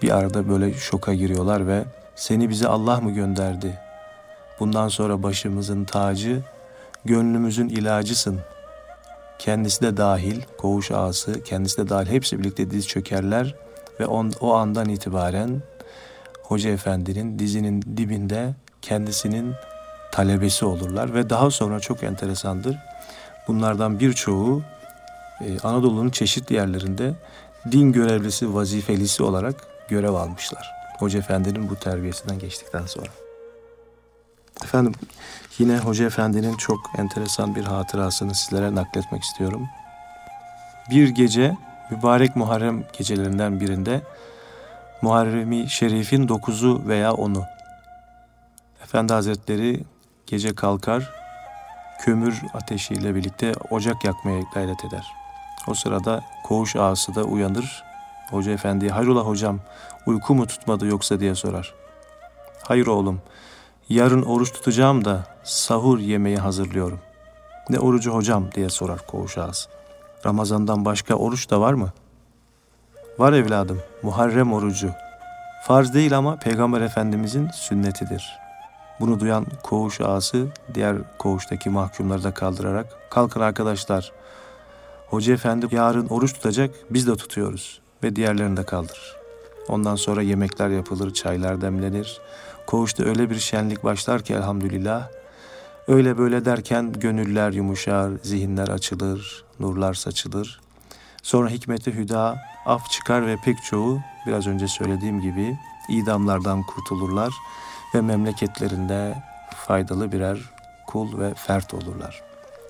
bir 0.02 0.10
arada 0.16 0.48
böyle 0.48 0.74
şoka 0.74 1.14
giriyorlar 1.14 1.66
ve 1.66 1.84
seni 2.16 2.50
bize 2.50 2.68
Allah 2.68 3.00
mı 3.00 3.10
gönderdi? 3.10 3.78
Bundan 4.60 4.88
sonra 4.88 5.22
başımızın 5.22 5.84
tacı 5.84 6.42
gönlümüzün 7.04 7.68
ilacısın. 7.68 8.40
Kendisi 9.38 9.82
de 9.82 9.96
dahil, 9.96 10.42
koğuş 10.58 10.90
ağası, 10.90 11.42
kendisi 11.42 11.78
de 11.78 11.88
dahil 11.88 12.06
hepsi 12.06 12.38
birlikte 12.38 12.70
diz 12.70 12.88
çökerler 12.88 13.54
ve 14.00 14.06
on, 14.06 14.32
o 14.40 14.54
andan 14.54 14.88
itibaren 14.88 15.62
Hoca 16.42 16.70
Efendi'nin 16.70 17.38
dizinin 17.38 17.82
dibinde 17.96 18.54
kendisinin 18.82 19.54
talebesi 20.12 20.64
olurlar 20.64 21.14
ve 21.14 21.30
daha 21.30 21.50
sonra 21.50 21.80
çok 21.80 22.02
enteresandır. 22.02 22.76
Bunlardan 23.48 24.00
birçoğu 24.00 24.62
e, 25.40 25.58
Anadolu'nun 25.62 26.10
çeşitli 26.10 26.54
yerlerinde 26.54 27.14
din 27.72 27.92
görevlisi, 27.92 28.54
vazifelisi 28.54 29.22
olarak 29.22 29.54
görev 29.88 30.14
almışlar. 30.14 30.72
Hoca 30.98 31.18
Efendi'nin 31.18 31.70
bu 31.70 31.76
terbiyesinden 31.76 32.38
geçtikten 32.38 32.86
sonra. 32.86 33.23
Efendim 34.64 34.92
yine 35.58 35.78
Hoca 35.78 36.06
Efendi'nin 36.06 36.56
çok 36.56 36.90
enteresan 36.98 37.54
bir 37.54 37.64
hatırasını 37.64 38.34
sizlere 38.34 38.74
nakletmek 38.74 39.22
istiyorum. 39.22 39.68
Bir 40.90 41.08
gece 41.08 41.56
mübarek 41.90 42.36
Muharrem 42.36 42.84
gecelerinden 42.98 43.60
birinde 43.60 44.02
Muharremi 45.02 45.70
Şerif'in 45.70 46.28
dokuzu 46.28 46.82
veya 46.86 47.12
onu. 47.12 47.44
Efendi 48.84 49.12
Hazretleri 49.12 49.84
gece 50.26 50.54
kalkar, 50.54 51.10
kömür 52.00 52.42
ateşiyle 52.54 53.14
birlikte 53.14 53.52
ocak 53.70 54.04
yakmaya 54.04 54.42
gayret 54.54 54.84
eder. 54.84 55.12
O 55.68 55.74
sırada 55.74 56.24
koğuş 56.44 56.76
ağası 56.76 57.14
da 57.14 57.24
uyanır. 57.24 57.84
Hoca 58.30 58.52
Efendi'ye 58.52 58.90
hayrola 58.90 59.20
hocam 59.20 59.60
uyku 60.06 60.34
mu 60.34 60.46
tutmadı 60.46 60.86
yoksa 60.86 61.20
diye 61.20 61.34
sorar. 61.34 61.74
Hayır 62.62 62.86
oğlum 62.86 63.20
Yarın 63.88 64.22
oruç 64.22 64.52
tutacağım 64.52 65.04
da 65.04 65.24
sahur 65.42 65.98
yemeği 65.98 66.36
hazırlıyorum. 66.36 66.98
Ne 67.70 67.78
orucu 67.78 68.14
hocam 68.14 68.52
diye 68.54 68.70
sorar 68.70 69.06
koğuş 69.06 69.38
ağası. 69.38 69.70
Ramazandan 70.26 70.84
başka 70.84 71.14
oruç 71.14 71.50
da 71.50 71.60
var 71.60 71.72
mı? 71.72 71.92
Var 73.18 73.32
evladım, 73.32 73.80
Muharrem 74.02 74.52
orucu. 74.52 74.90
Farz 75.66 75.94
değil 75.94 76.18
ama 76.18 76.36
Peygamber 76.36 76.80
Efendimizin 76.80 77.48
sünnetidir. 77.48 78.38
Bunu 79.00 79.20
duyan 79.20 79.46
koğuş 79.62 80.00
ağası 80.00 80.46
diğer 80.74 80.96
koğuştaki 81.18 81.70
mahkumları 81.70 82.24
da 82.24 82.34
kaldırarak 82.34 82.86
kalkın 83.10 83.40
arkadaşlar. 83.40 84.12
Hoca 85.08 85.34
efendi 85.34 85.74
yarın 85.74 86.06
oruç 86.06 86.32
tutacak 86.32 86.74
biz 86.90 87.06
de 87.06 87.16
tutuyoruz 87.16 87.80
ve 88.02 88.16
diğerlerini 88.16 88.56
de 88.56 88.64
kaldırır. 88.64 89.16
Ondan 89.68 89.96
sonra 89.96 90.22
yemekler 90.22 90.68
yapılır, 90.68 91.14
çaylar 91.14 91.60
demlenir. 91.60 92.20
Koğuşta 92.66 93.04
öyle 93.04 93.30
bir 93.30 93.38
şenlik 93.38 93.84
başlar 93.84 94.22
ki 94.22 94.34
elhamdülillah. 94.34 95.08
Öyle 95.88 96.18
böyle 96.18 96.44
derken 96.44 96.92
gönüller 96.92 97.52
yumuşar, 97.52 98.10
zihinler 98.22 98.68
açılır, 98.68 99.44
nurlar 99.60 99.94
saçılır. 99.94 100.60
Sonra 101.22 101.48
hikmeti 101.48 101.94
hüda, 101.94 102.36
af 102.66 102.90
çıkar 102.90 103.26
ve 103.26 103.36
pek 103.44 103.62
çoğu 103.62 104.00
biraz 104.26 104.46
önce 104.46 104.68
söylediğim 104.68 105.20
gibi 105.20 105.58
idamlardan 105.88 106.62
kurtulurlar 106.62 107.34
ve 107.94 108.00
memleketlerinde 108.00 109.22
faydalı 109.66 110.12
birer 110.12 110.38
kul 110.86 111.18
ve 111.18 111.34
fert 111.34 111.74
olurlar. 111.74 112.22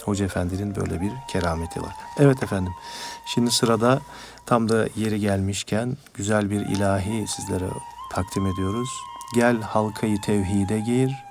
Hoca 0.04 0.24
Efendi'nin 0.24 0.76
böyle 0.76 1.00
bir 1.00 1.12
kerameti 1.28 1.82
var. 1.82 1.92
Evet 2.18 2.42
efendim, 2.42 2.72
şimdi 3.26 3.50
sırada 3.50 4.00
tam 4.46 4.68
da 4.68 4.88
yeri 4.96 5.20
gelmişken 5.20 5.96
güzel 6.14 6.50
bir 6.50 6.60
ilahi 6.60 7.26
sizlere 7.28 7.68
takdim 8.12 8.46
ediyoruz. 8.46 8.88
Gel 9.34 9.62
halkayı 9.62 10.20
tevhide 10.20 10.80
gir, 10.80 11.24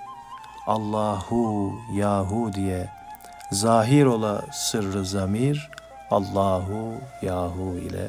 Allahu 0.68 1.74
Yahu 1.94 2.54
diye 2.54 2.90
zahir 3.52 4.06
ola 4.06 4.42
sırrı 4.52 5.06
zamir, 5.06 5.70
Allahu 6.12 6.94
Yahu 7.22 7.78
ile 7.78 8.08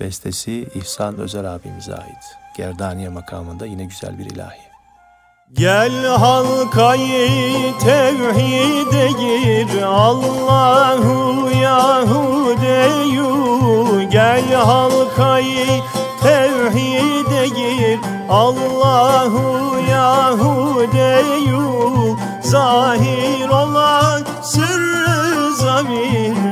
bestesi 0.00 0.68
İhsan 0.74 1.18
Özer 1.18 1.44
abimize 1.44 1.94
ait. 1.94 2.36
Gerdaniye 2.56 3.08
makamında 3.08 3.66
yine 3.66 3.84
güzel 3.84 4.18
bir 4.18 4.26
ilahi. 4.26 4.60
Gel 5.52 6.06
halkayı 6.06 7.78
tevhide 7.78 9.08
gir 9.08 9.82
Allahu 9.82 11.50
Yahu 11.62 12.56
deyu 12.62 14.10
Gel 14.10 14.52
halkayı 14.54 15.82
tevhide 16.22 17.21
Allahu 18.32 19.78
Yahudeyu 19.90 21.66
Zahir 22.42 23.48
olan 23.48 24.22
sırrı 24.42 25.52
zamir 25.54 26.51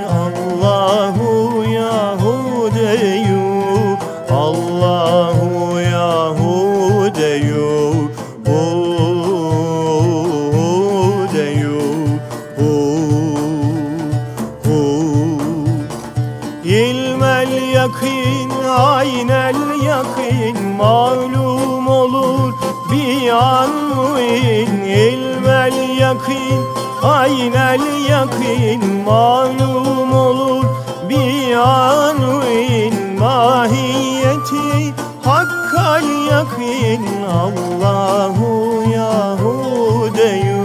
yakin 26.21 26.63
Aynel 27.03 27.81
yakin 28.11 29.05
malum 29.05 30.13
olur. 30.13 30.65
Bir 31.09 31.55
anuin 31.57 32.95
mahiyeti 33.19 34.95
Hakkal 35.25 36.05
yakin 36.31 37.07
Allahu 37.27 38.83
Yahudeyu 38.93 40.65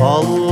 Allahu 0.00 0.43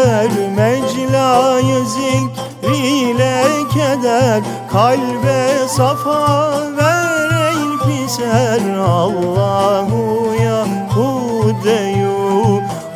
gider 0.00 0.30
Meclayı 0.56 1.84
zikriyle 1.86 3.44
keder 3.74 4.42
Kalbe 4.72 5.68
safa 5.68 6.62
ver 6.76 7.30
elbiser 7.30 8.76
Allahu 8.78 10.34
Yahudeyu 10.44 12.10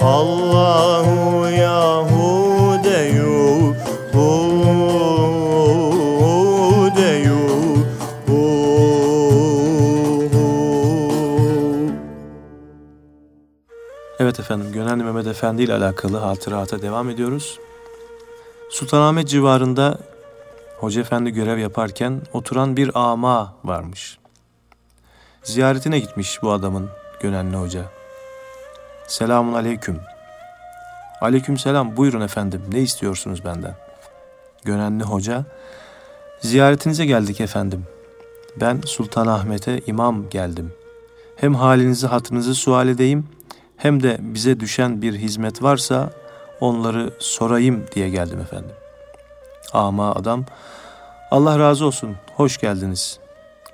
Allahu 0.02 1.48
Yahudeyu 1.50 2.13
Evet 14.24 14.40
efendim, 14.40 14.72
Gönenli 14.72 15.04
Mehmet 15.04 15.26
Efendi 15.26 15.62
ile 15.62 15.74
alakalı 15.74 16.16
hatırata 16.16 16.82
devam 16.82 17.10
ediyoruz. 17.10 17.58
Sultanahmet 18.70 19.28
civarında 19.28 19.98
Hoca 20.78 21.00
Efendi 21.00 21.30
görev 21.30 21.58
yaparken 21.58 22.22
oturan 22.32 22.76
bir 22.76 22.90
ama 22.94 23.54
varmış. 23.64 24.18
Ziyaretine 25.42 25.98
gitmiş 25.98 26.42
bu 26.42 26.52
adamın 26.52 26.90
Gönenli 27.20 27.56
Hoca. 27.56 27.84
Selamun 29.06 29.52
aleyküm. 29.52 30.00
Aleyküm 31.20 31.58
selam, 31.58 31.96
buyurun 31.96 32.20
efendim, 32.20 32.62
ne 32.72 32.80
istiyorsunuz 32.80 33.44
benden? 33.44 33.74
Gönenli 34.64 35.04
Hoca, 35.04 35.44
ziyaretinize 36.40 37.06
geldik 37.06 37.40
efendim. 37.40 37.84
Ben 38.56 38.80
Sultanahmet'e 38.86 39.80
imam 39.86 40.30
geldim. 40.30 40.72
Hem 41.36 41.54
halinizi 41.54 42.06
hatırınızı 42.06 42.54
sual 42.54 42.88
edeyim, 42.88 43.26
hem 43.76 44.02
de 44.02 44.16
bize 44.20 44.60
düşen 44.60 45.02
bir 45.02 45.14
hizmet 45.14 45.62
varsa 45.62 46.10
onları 46.60 47.10
sorayım 47.18 47.84
diye 47.94 48.08
geldim 48.08 48.40
efendim. 48.40 48.76
Ama 49.72 50.14
adam 50.14 50.44
Allah 51.30 51.58
razı 51.58 51.86
olsun 51.86 52.16
hoş 52.36 52.58
geldiniz. 52.58 53.18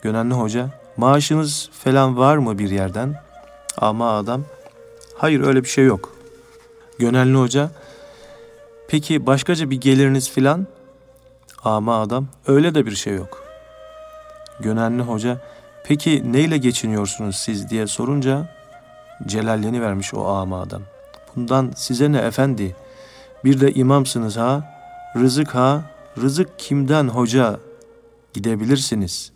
Gönenli 0.02 0.34
hoca 0.34 0.68
maaşınız 0.96 1.70
falan 1.72 2.16
var 2.16 2.36
mı 2.36 2.58
bir 2.58 2.70
yerden? 2.70 3.22
Ama 3.78 4.18
adam 4.18 4.44
hayır 5.16 5.40
öyle 5.40 5.62
bir 5.62 5.68
şey 5.68 5.84
yok. 5.84 6.12
Gönenli 6.98 7.38
hoca 7.38 7.70
peki 8.88 9.26
başkaca 9.26 9.70
bir 9.70 9.80
geliriniz 9.80 10.30
filan? 10.30 10.66
Ama 11.64 12.00
adam 12.00 12.28
öyle 12.46 12.74
de 12.74 12.86
bir 12.86 12.94
şey 12.94 13.14
yok. 13.14 13.42
Gönenli 14.60 15.02
hoca 15.02 15.40
peki 15.84 16.32
neyle 16.32 16.58
geçiniyorsunuz 16.58 17.36
siz 17.36 17.70
diye 17.70 17.86
sorunca 17.86 18.59
celalleni 19.26 19.82
vermiş 19.82 20.14
o 20.14 20.26
ama 20.26 20.60
adam. 20.60 20.82
Bundan 21.36 21.72
size 21.76 22.12
ne 22.12 22.18
efendi? 22.18 22.76
Bir 23.44 23.60
de 23.60 23.72
imamsınız 23.72 24.36
ha? 24.36 24.74
Rızık 25.16 25.54
ha? 25.54 25.82
Rızık 26.18 26.58
kimden 26.58 27.08
hoca? 27.08 27.56
Gidebilirsiniz. 28.34 29.32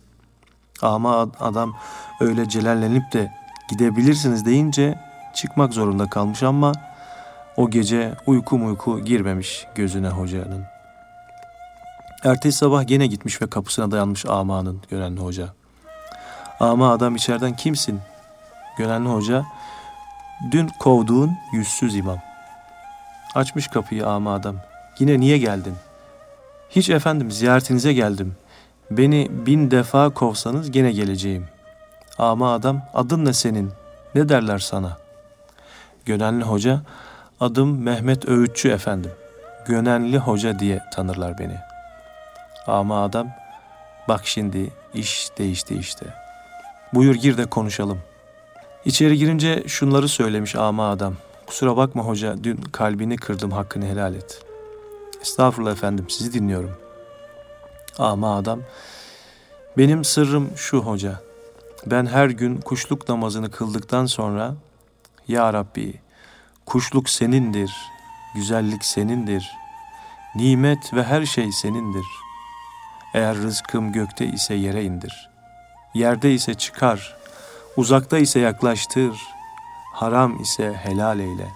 Ama 0.81 1.29
adam 1.39 1.75
öyle 2.19 2.49
celallenip 2.49 3.13
de 3.13 3.31
gidebilirsiniz 3.69 4.45
deyince 4.45 4.99
çıkmak 5.35 5.73
zorunda 5.73 6.09
kalmış 6.09 6.43
ama 6.43 6.71
o 7.57 7.69
gece 7.69 8.13
uyku 8.25 8.55
uyku 8.55 8.99
girmemiş 8.99 9.67
gözüne 9.75 10.09
hocanın. 10.09 10.63
Ertesi 12.23 12.57
sabah 12.57 12.87
gene 12.87 13.07
gitmiş 13.07 13.41
ve 13.41 13.47
kapısına 13.47 13.91
dayanmış 13.91 14.25
amanın 14.25 14.81
Gönenli 14.89 15.19
Hoca. 15.19 15.47
Ama 16.59 16.91
adam 16.91 17.15
içeriden 17.15 17.55
kimsin? 17.55 17.99
Gönenli 18.77 19.09
Hoca, 19.09 19.45
dün 20.51 20.67
kovduğun 20.79 21.37
yüzsüz 21.53 21.95
imam. 21.95 22.19
Açmış 23.35 23.67
kapıyı 23.67 24.07
ama 24.07 24.33
adam. 24.33 24.55
Yine 24.99 25.19
niye 25.19 25.37
geldin? 25.37 25.75
Hiç 26.69 26.89
efendim 26.89 27.31
ziyaretinize 27.31 27.93
geldim. 27.93 28.35
Beni 28.91 29.27
bin 29.31 29.71
defa 29.71 30.09
kovsanız 30.09 30.71
gene 30.71 30.91
geleceğim. 30.91 31.47
Ama 32.17 32.53
adam 32.53 32.81
adın 32.93 33.25
ne 33.25 33.33
senin? 33.33 33.71
Ne 34.15 34.29
derler 34.29 34.59
sana? 34.59 34.97
Gönenli 36.05 36.43
Hoca, 36.43 36.81
adım 37.39 37.83
Mehmet 37.83 38.29
Öğütçü 38.29 38.69
efendim. 38.69 39.11
Gönenli 39.67 40.17
Hoca 40.17 40.59
diye 40.59 40.81
tanırlar 40.93 41.39
beni. 41.39 41.57
Ama 42.67 43.03
adam, 43.03 43.27
bak 44.07 44.21
şimdi 44.27 44.71
iş 44.93 45.29
değişti 45.37 45.75
işte. 45.75 46.05
Buyur 46.93 47.15
gir 47.15 47.37
de 47.37 47.45
konuşalım. 47.45 48.01
İçeri 48.85 49.17
girince 49.17 49.63
şunları 49.67 50.07
söylemiş 50.07 50.55
ama 50.55 50.89
adam. 50.89 51.13
Kusura 51.47 51.77
bakma 51.77 52.03
hoca, 52.03 52.43
dün 52.43 52.57
kalbini 52.57 53.15
kırdım, 53.17 53.51
hakkını 53.51 53.85
helal 53.85 54.15
et. 54.15 54.41
Estağfurullah 55.21 55.71
efendim, 55.71 56.05
sizi 56.09 56.33
dinliyorum. 56.33 56.77
Ama 57.97 58.37
adam, 58.37 58.59
benim 59.77 60.03
sırrım 60.03 60.49
şu 60.55 60.77
hoca. 60.77 61.21
Ben 61.85 62.05
her 62.05 62.29
gün 62.29 62.57
kuşluk 62.57 63.09
namazını 63.09 63.51
kıldıktan 63.51 64.05
sonra, 64.05 64.55
Ya 65.27 65.53
Rabbi, 65.53 65.93
kuşluk 66.65 67.09
senindir, 67.09 67.71
güzellik 68.35 68.85
senindir, 68.85 69.51
nimet 70.35 70.93
ve 70.93 71.03
her 71.03 71.25
şey 71.25 71.51
senindir. 71.51 72.05
Eğer 73.13 73.37
rızkım 73.37 73.91
gökte 73.91 74.25
ise 74.25 74.53
yere 74.53 74.83
indir, 74.83 75.29
yerde 75.93 76.33
ise 76.33 76.53
çıkar, 76.53 77.15
uzakta 77.77 78.17
ise 78.17 78.39
yaklaştır, 78.39 79.21
haram 79.93 80.41
ise 80.41 80.73
helal 80.73 81.19
eyle, 81.19 81.47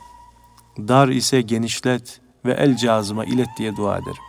dar 0.77 1.08
ise 1.08 1.41
genişlet 1.41 2.21
ve 2.45 2.53
el 2.53 2.77
cazıma 2.77 3.25
ilet 3.25 3.49
diye 3.58 3.75
dua 3.75 3.97
ederim. 3.97 4.23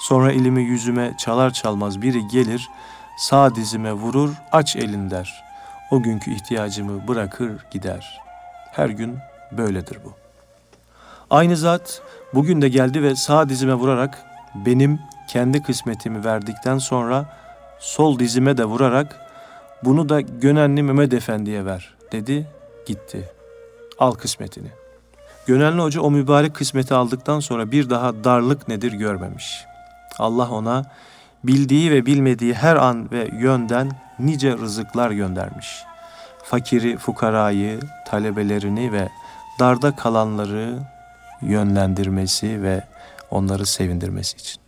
Sonra 0.00 0.32
elimi 0.32 0.62
yüzüme 0.62 1.14
çalar 1.18 1.52
çalmaz 1.52 2.02
biri 2.02 2.28
gelir, 2.28 2.70
sağ 3.16 3.54
dizime 3.54 3.92
vurur, 3.92 4.30
aç 4.52 4.76
elin 4.76 5.10
der. 5.10 5.44
O 5.90 6.02
günkü 6.02 6.34
ihtiyacımı 6.34 7.08
bırakır 7.08 7.66
gider. 7.70 8.20
Her 8.72 8.88
gün 8.88 9.18
böyledir 9.52 9.98
bu. 10.04 10.12
Aynı 11.30 11.56
zat 11.56 12.02
bugün 12.34 12.62
de 12.62 12.68
geldi 12.68 13.02
ve 13.02 13.16
sağ 13.16 13.48
dizime 13.48 13.74
vurarak 13.74 14.24
benim 14.54 15.00
kendi 15.28 15.62
kısmetimi 15.62 16.24
verdikten 16.24 16.78
sonra 16.78 17.36
sol 17.78 18.18
dizime 18.18 18.56
de 18.56 18.64
vurarak 18.64 19.29
bunu 19.84 20.08
da 20.08 20.20
Gönenli 20.20 20.82
Mehmet 20.82 21.14
Efendi'ye 21.14 21.64
ver 21.64 21.94
dedi 22.12 22.46
gitti. 22.86 23.30
Al 23.98 24.12
kısmetini. 24.12 24.68
Gönenli 25.46 25.82
Hoca 25.82 26.00
o 26.00 26.10
mübarek 26.10 26.54
kısmeti 26.54 26.94
aldıktan 26.94 27.40
sonra 27.40 27.70
bir 27.70 27.90
daha 27.90 28.24
darlık 28.24 28.68
nedir 28.68 28.92
görmemiş. 28.92 29.64
Allah 30.18 30.50
ona 30.50 30.84
bildiği 31.44 31.90
ve 31.90 32.06
bilmediği 32.06 32.54
her 32.54 32.76
an 32.76 33.10
ve 33.10 33.28
yönden 33.32 33.90
nice 34.18 34.52
rızıklar 34.52 35.10
göndermiş. 35.10 35.82
Fakiri, 36.44 36.96
fukarayı, 36.96 37.80
talebelerini 38.06 38.92
ve 38.92 39.08
darda 39.58 39.96
kalanları 39.96 40.78
yönlendirmesi 41.42 42.62
ve 42.62 42.84
onları 43.30 43.66
sevindirmesi 43.66 44.36
için. 44.36 44.60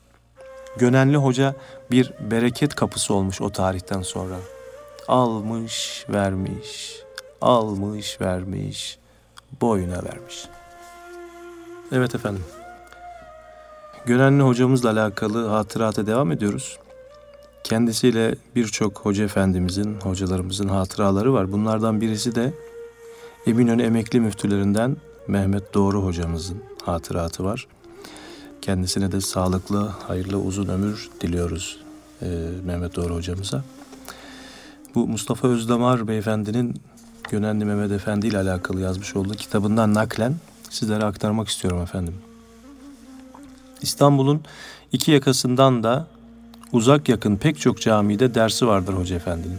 Gönenli 0.79 1.16
Hoca 1.16 1.55
bir 1.90 2.12
bereket 2.31 2.75
kapısı 2.75 3.14
olmuş 3.14 3.40
o 3.40 3.51
tarihten 3.51 4.03
sonra. 4.03 4.37
Almış, 5.12 6.07
vermiş, 6.09 7.03
almış, 7.40 8.20
vermiş, 8.20 8.98
boyuna 9.61 10.03
vermiş. 10.05 10.48
Evet 11.92 12.14
efendim. 12.14 12.44
Gönenli 14.07 14.42
hocamızla 14.42 14.90
alakalı 14.90 15.48
hatırata 15.48 16.07
devam 16.07 16.33
ediyoruz. 16.33 16.79
Kendisiyle 17.64 18.35
birçok 18.57 18.98
hoca 18.98 19.25
efendimizin, 19.25 20.01
hocalarımızın 20.01 20.68
hatıraları 20.68 21.33
var. 21.33 21.53
Bunlardan 21.53 22.01
birisi 22.01 22.35
de 22.35 22.53
Eminönü 23.46 23.83
emekli 23.83 24.20
müftülerinden 24.20 24.96
Mehmet 25.29 25.75
Doğru 25.75 26.05
hocamızın 26.05 26.62
hatıratı 26.83 27.44
var. 27.44 27.66
Kendisine 28.62 29.12
de 29.12 29.20
sağlıklı, 29.20 29.87
hayırlı, 29.87 30.38
uzun 30.38 30.68
ömür 30.68 31.11
diliyoruz 31.20 31.79
Mehmet 32.64 32.96
Doğru 32.96 33.14
hocamıza. 33.14 33.64
Bu 34.94 35.07
Mustafa 35.07 35.48
Özdamar 35.48 36.09
beyefendinin 36.09 36.74
Gönenli 37.31 37.64
Mehmet 37.64 37.92
Efendi 37.92 38.26
ile 38.26 38.38
alakalı 38.38 38.81
yazmış 38.81 39.16
olduğu 39.16 39.35
kitabından 39.35 39.94
naklen 39.94 40.35
sizlere 40.70 41.05
aktarmak 41.05 41.48
istiyorum 41.48 41.83
efendim. 41.83 42.14
İstanbul'un 43.83 44.40
iki 44.92 45.11
yakasından 45.11 45.83
da 45.83 46.07
uzak 46.72 47.09
yakın 47.09 47.37
pek 47.37 47.61
çok 47.61 47.81
camide 47.81 48.35
dersi 48.35 48.66
vardır 48.66 48.94
Hoca 48.94 49.16
Efendi'nin. 49.16 49.59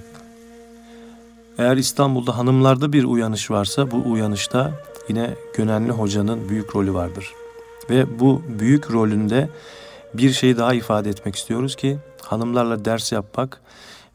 Eğer 1.57 1.77
İstanbul'da 1.77 2.37
hanımlarda 2.37 2.93
bir 2.93 3.03
uyanış 3.03 3.51
varsa 3.51 3.91
bu 3.91 4.11
uyanışta 4.11 4.71
yine 5.09 5.29
Gönenli 5.55 5.91
Hoca'nın 5.91 6.49
büyük 6.49 6.75
rolü 6.75 6.93
vardır. 6.93 7.31
Ve 7.89 8.19
bu 8.19 8.41
büyük 8.59 8.91
rolünde 8.91 9.49
bir 10.13 10.31
şey 10.31 10.57
daha 10.57 10.73
ifade 10.73 11.09
etmek 11.09 11.35
istiyoruz 11.35 11.75
ki 11.75 11.97
hanımlarla 12.21 12.85
ders 12.85 13.11
yapmak 13.11 13.61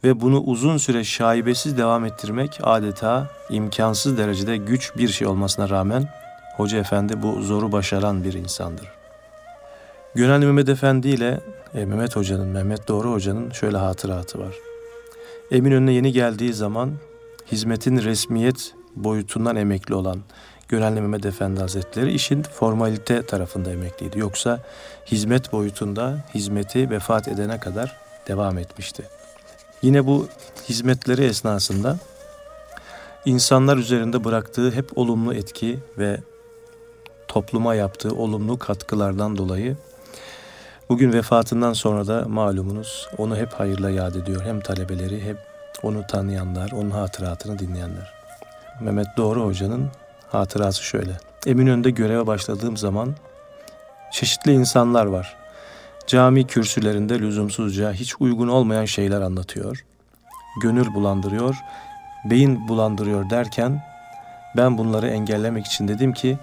ve 0.05 0.21
bunu 0.21 0.41
uzun 0.41 0.77
süre 0.77 1.05
şaibesiz 1.05 1.79
devam 1.79 2.05
ettirmek 2.05 2.61
adeta 2.63 3.29
imkansız 3.51 4.19
derecede 4.19 4.57
güç 4.57 4.97
bir 4.97 5.09
şey 5.09 5.27
olmasına 5.27 5.69
rağmen 5.69 6.09
Hoca 6.57 6.79
Efendi 6.79 7.23
bu 7.23 7.43
zoru 7.43 7.73
başaran 7.73 8.25
bir 8.25 8.33
insandır. 8.33 8.89
Gönenli 10.15 10.47
Mehmet 10.47 10.69
Efendi 10.69 11.09
ile 11.09 11.41
e, 11.75 11.85
Mehmet 11.85 12.17
Hoca'nın, 12.17 12.49
Mehmet 12.49 12.89
Doğru 12.89 13.13
Hoca'nın 13.13 13.51
şöyle 13.51 13.77
hatıratı 13.77 14.39
var. 14.39 14.55
Eminönü'ne 15.51 15.93
yeni 15.93 16.13
geldiği 16.13 16.55
zaman 16.55 16.93
hizmetin 17.53 17.97
resmiyet 17.97 18.75
boyutundan 18.97 19.57
emekli 19.57 19.95
olan 19.95 20.19
Gönenli 20.69 21.01
Mehmet 21.01 21.27
Efendi 21.27 21.61
Hazretleri 21.61 22.13
işin 22.13 22.43
formalite 22.43 23.23
tarafında 23.23 23.71
emekliydi. 23.71 24.19
Yoksa 24.19 24.61
hizmet 25.07 25.53
boyutunda 25.53 26.25
hizmeti 26.35 26.91
vefat 26.91 27.29
edene 27.29 27.61
kadar 27.61 27.97
devam 28.29 28.59
etmişti. 28.59 29.18
Yine 29.83 30.07
bu 30.07 30.29
hizmetleri 30.69 31.25
esnasında 31.25 31.97
insanlar 33.25 33.77
üzerinde 33.77 34.25
bıraktığı 34.25 34.71
hep 34.71 34.99
olumlu 34.99 35.35
etki 35.35 35.79
ve 35.99 36.21
topluma 37.29 37.75
yaptığı 37.75 38.15
olumlu 38.15 38.59
katkılardan 38.59 39.37
dolayı 39.37 39.77
bugün 40.89 41.13
vefatından 41.13 41.73
sonra 41.73 42.07
da 42.07 42.29
malumunuz 42.29 43.09
onu 43.19 43.37
hep 43.37 43.53
hayırla 43.53 43.91
yad 43.91 44.15
ediyor. 44.15 44.43
Hem 44.45 44.61
talebeleri 44.61 45.21
hem 45.21 45.37
onu 45.83 46.07
tanıyanlar, 46.07 46.71
onun 46.73 46.91
hatıratını 46.91 47.59
dinleyenler. 47.59 48.15
Mehmet 48.81 49.07
Doğru 49.17 49.47
Hoca'nın 49.47 49.91
hatırası 50.29 50.83
şöyle. 50.83 51.17
Eminönü'nde 51.47 51.91
göreve 51.91 52.27
başladığım 52.27 52.77
zaman 52.77 53.15
çeşitli 54.13 54.53
insanlar 54.53 55.07
var. 55.07 55.37
Cami 56.09 56.47
kürsülerinde 56.47 57.19
lüzumsuzca 57.19 57.93
hiç 57.93 58.21
uygun 58.21 58.49
olmayan 58.49 58.85
şeyler 58.85 59.21
anlatıyor. 59.21 59.85
Gönül 60.63 60.95
bulandırıyor, 60.95 61.57
beyin 62.25 62.69
bulandırıyor 62.69 63.31
derken 63.31 63.83
ben 64.57 64.79
bunları 64.79 65.09
engellemek 65.09 65.67
için 65.67 65.89
dedim 65.89 66.13
ki 66.13 66.39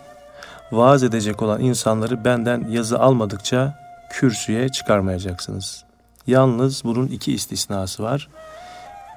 vaaz 0.72 1.04
edecek 1.04 1.42
olan 1.42 1.62
insanları 1.62 2.26
benden 2.26 2.68
yazı 2.70 3.00
almadıkça 3.00 3.80
kürsüye 4.10 4.70
çıkarmayacaksınız. 4.70 5.84
Yalnız 6.28 6.84
bunun 6.84 7.08
iki 7.08 7.34
istisnası 7.34 8.04
var. 8.04 8.30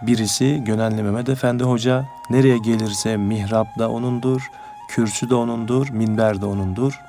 Birisi 0.03 0.65
Gönenli 0.65 1.03
Mehmet 1.03 1.29
Efendi 1.29 1.65
Hoca 1.65 2.05
nereye 2.31 2.59
gelirse 2.59 3.17
mihrap 3.17 3.79
da 3.79 3.91
onundur, 3.91 4.43
kürsü 4.89 5.31
de 5.31 5.35
onundur, 5.35 5.89
minber 5.91 6.41
de 6.41 6.47
onundur. 6.47 7.01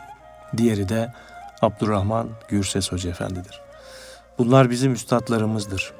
Diğeri 0.58 0.90
de 0.90 1.14
Abdurrahman 1.62 2.30
Gürses 2.48 2.92
Hoca 2.92 3.10
Efendidir. 3.10 3.62
Bunlar 4.38 4.70
bizim 4.70 4.94
üstadlarımızdır. 4.94 5.94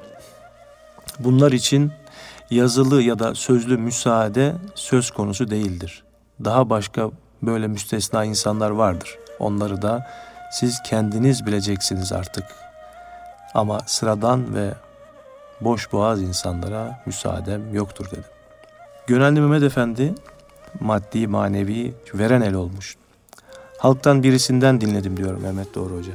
Bunlar 1.18 1.52
için 1.52 1.92
yazılı 2.50 3.02
ya 3.02 3.18
da 3.18 3.34
sözlü 3.34 3.76
müsaade 3.76 4.54
söz 4.74 5.10
konusu 5.10 5.50
değildir. 5.50 6.02
Daha 6.44 6.70
başka 6.70 7.10
böyle 7.42 7.66
müstesna 7.66 8.24
insanlar 8.24 8.70
vardır. 8.70 9.18
Onları 9.38 9.82
da 9.82 10.06
siz 10.52 10.82
kendiniz 10.82 11.46
bileceksiniz 11.46 12.12
artık. 12.12 12.44
Ama 13.54 13.80
sıradan 13.86 14.54
ve 14.54 14.74
boş 15.60 15.92
boğaz 15.92 16.22
insanlara 16.22 17.02
müsaadem 17.06 17.74
yoktur 17.74 18.06
dedim. 18.10 18.24
Gönenli 19.06 19.40
Mehmet 19.40 19.62
Efendi 19.62 20.14
maddi 20.80 21.26
manevi 21.26 21.94
veren 22.14 22.40
el 22.40 22.54
olmuş. 22.54 22.99
Halktan 23.80 24.22
birisinden 24.22 24.80
dinledim 24.80 25.16
diyor 25.16 25.38
Mehmet 25.40 25.74
Doğru 25.74 25.96
Hoca. 25.96 26.12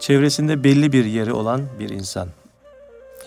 Çevresinde 0.00 0.64
belli 0.64 0.92
bir 0.92 1.04
yeri 1.04 1.32
olan 1.32 1.62
bir 1.78 1.88
insan. 1.88 2.28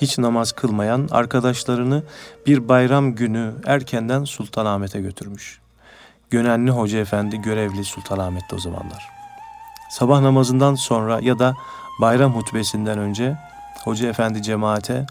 Hiç 0.01 0.17
namaz 0.17 0.51
kılmayan 0.51 1.07
arkadaşlarını 1.11 2.03
bir 2.47 2.69
bayram 2.69 3.15
günü 3.15 3.53
erkenden 3.65 4.23
Sultanahmet'e 4.23 5.01
götürmüş. 5.01 5.59
Gönenli 6.29 6.71
Hoca 6.71 6.99
Efendi 6.99 7.41
görevli 7.41 7.85
Sultanahmet'te 7.85 8.55
o 8.55 8.59
zamanlar. 8.59 9.09
Sabah 9.91 10.21
namazından 10.21 10.75
sonra 10.75 11.19
ya 11.19 11.39
da 11.39 11.53
bayram 12.01 12.35
hutbesinden 12.35 12.99
önce 12.99 13.37
Hoca 13.83 14.09
Efendi 14.09 14.41
cemaate 14.41 15.05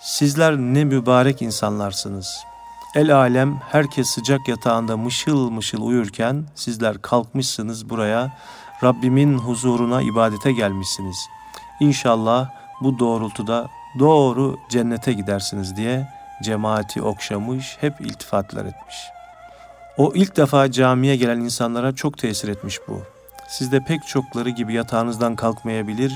Sizler 0.00 0.56
ne 0.56 0.84
mübarek 0.84 1.42
insanlarsınız. 1.42 2.44
El 2.94 3.16
alem 3.16 3.60
herkes 3.70 4.08
sıcak 4.08 4.48
yatağında 4.48 4.96
mışıl 4.96 5.50
mışıl 5.50 5.82
uyurken 5.82 6.44
sizler 6.54 7.02
kalkmışsınız 7.02 7.90
buraya 7.90 8.32
Rabbimin 8.82 9.38
huzuruna 9.38 10.02
ibadete 10.02 10.52
gelmişsiniz. 10.52 11.16
İnşallah 11.80 12.50
bu 12.80 12.98
doğrultuda 12.98 13.68
doğru 13.98 14.56
cennete 14.68 15.12
gidersiniz 15.12 15.76
diye 15.76 16.08
cemaati 16.44 17.02
okşamış, 17.02 17.76
hep 17.80 18.00
iltifatlar 18.00 18.64
etmiş. 18.64 18.96
O 19.96 20.12
ilk 20.14 20.36
defa 20.36 20.70
camiye 20.70 21.16
gelen 21.16 21.40
insanlara 21.40 21.94
çok 21.94 22.18
tesir 22.18 22.48
etmiş 22.48 22.78
bu. 22.88 23.02
Siz 23.48 23.72
de 23.72 23.84
pek 23.84 24.06
çokları 24.06 24.50
gibi 24.50 24.74
yatağınızdan 24.74 25.36
kalkmayabilir, 25.36 26.12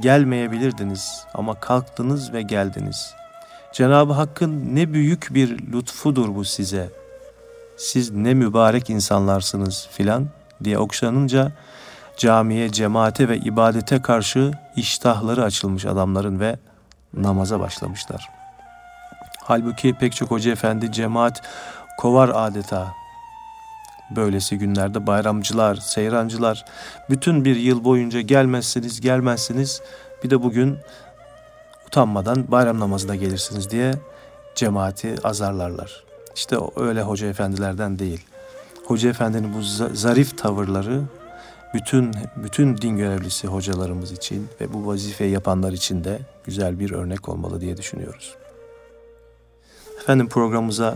gelmeyebilirdiniz 0.00 1.24
ama 1.34 1.60
kalktınız 1.60 2.32
ve 2.32 2.42
geldiniz. 2.42 3.19
Cenab-ı 3.72 4.12
Hakk'ın 4.12 4.76
ne 4.76 4.92
büyük 4.92 5.28
bir 5.30 5.72
lütfudur 5.72 6.34
bu 6.34 6.44
size. 6.44 6.90
Siz 7.76 8.10
ne 8.10 8.34
mübarek 8.34 8.90
insanlarsınız 8.90 9.88
filan 9.90 10.26
diye 10.64 10.78
okşanınca 10.78 11.52
camiye, 12.16 12.72
cemaate 12.72 13.28
ve 13.28 13.36
ibadete 13.36 14.02
karşı 14.02 14.52
iştahları 14.76 15.44
açılmış 15.44 15.84
adamların 15.84 16.40
ve 16.40 16.56
namaza 17.14 17.60
başlamışlar. 17.60 18.28
Halbuki 19.42 19.94
pek 19.94 20.16
çok 20.16 20.30
hoca 20.30 20.52
efendi 20.52 20.92
cemaat 20.92 21.42
kovar 21.98 22.30
adeta. 22.34 22.92
Böylesi 24.16 24.58
günlerde 24.58 25.06
bayramcılar, 25.06 25.76
seyrancılar 25.76 26.64
bütün 27.10 27.44
bir 27.44 27.56
yıl 27.56 27.84
boyunca 27.84 28.20
gelmezsiniz, 28.20 29.00
gelmezsiniz. 29.00 29.82
Bir 30.24 30.30
de 30.30 30.42
bugün 30.42 30.78
utanmadan 31.90 32.44
bayram 32.48 32.80
namazına 32.80 33.16
gelirsiniz 33.16 33.70
diye 33.70 33.94
cemaati 34.54 35.14
azarlarlar. 35.24 36.04
İşte 36.34 36.56
öyle 36.76 37.02
hoca 37.02 37.26
efendilerden 37.26 37.98
değil. 37.98 38.20
Hoca 38.84 39.10
efendinin 39.10 39.54
bu 39.54 39.62
zarif 39.96 40.38
tavırları 40.38 41.02
bütün 41.74 42.12
bütün 42.36 42.76
din 42.76 42.96
görevlisi 42.96 43.48
hocalarımız 43.48 44.12
için 44.12 44.48
ve 44.60 44.72
bu 44.72 44.86
vazifeyi 44.86 45.30
yapanlar 45.30 45.72
için 45.72 46.04
de 46.04 46.18
güzel 46.44 46.78
bir 46.78 46.90
örnek 46.90 47.28
olmalı 47.28 47.60
diye 47.60 47.76
düşünüyoruz. 47.76 48.34
Efendim 50.02 50.28
programımıza 50.28 50.94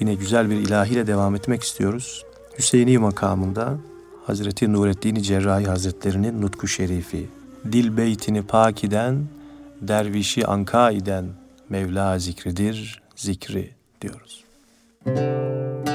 yine 0.00 0.14
güzel 0.14 0.50
bir 0.50 0.56
ilahiyle 0.56 1.06
devam 1.06 1.34
etmek 1.34 1.62
istiyoruz. 1.62 2.24
Hüseyini 2.58 2.98
makamında 2.98 3.74
Hazreti 4.26 4.72
Nureddin 4.72 5.14
Cerrahi 5.14 5.64
Hazretlerinin 5.64 6.42
nutku 6.42 6.68
şerifi, 6.68 7.26
dil 7.72 7.96
beytini 7.96 8.42
pakiden, 8.42 9.26
dervişi 9.80 10.46
ankaiden 10.46 11.26
Mevla 11.68 12.18
zikridir, 12.18 13.02
zikri 13.16 13.70
diyoruz. 14.00 14.44
Müzik 15.06 15.93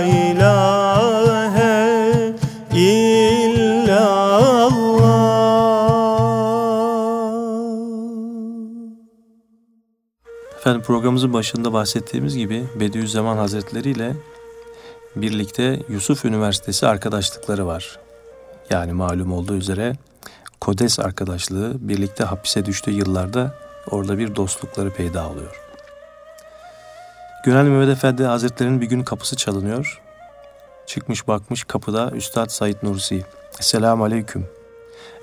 ilahe 0.08 0.76
illallah. 2.74 3.58
Efendim 10.58 10.82
programımızın 10.82 11.34
başında 11.34 11.74
bahsettiğimiz 11.74 12.38
gibi 12.38 12.64
Bediüzzaman 12.80 13.38
Hazretleri 13.38 13.90
ile 13.90 14.12
birlikte 15.22 15.80
Yusuf 15.90 16.26
Üniversitesi 16.26 16.88
arkadaşlıkları 16.88 17.68
var. 17.68 18.00
Yani 18.70 18.94
malum 18.94 19.34
olduğu 19.34 19.56
üzere 19.56 19.96
Kodes 20.62 21.00
arkadaşlığı 21.00 21.74
birlikte 21.80 22.24
hapise 22.24 22.66
düştüğü 22.66 22.92
yıllarda 22.92 23.54
orada 23.92 24.18
bir 24.18 24.36
dostlukları 24.36 24.94
peyda 24.94 25.30
oluyor. 25.30 25.62
Gönel 27.46 27.64
Mehmet 27.64 27.90
Efendi 27.98 28.24
Hazretleri'nin 28.24 28.82
bir 28.82 28.86
gün 28.86 29.04
kapısı 29.04 29.36
çalınıyor. 29.36 30.02
Çıkmış 30.86 31.28
bakmış 31.28 31.64
kapıda 31.64 32.12
Üstad 32.12 32.50
Said 32.50 32.76
Nursi. 32.84 33.26
Selamun 33.60 34.06
Aleyküm. 34.06 34.46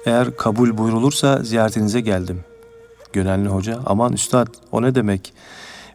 Eğer 0.07 0.37
kabul 0.37 0.79
buyrulursa 0.79 1.43
ziyaretinize 1.43 2.01
geldim. 2.01 2.45
Gönenli 3.13 3.49
Hoca, 3.49 3.79
aman 3.87 4.13
Üstad 4.13 4.49
o 4.73 4.83
ne 4.83 4.95
demek? 4.95 5.33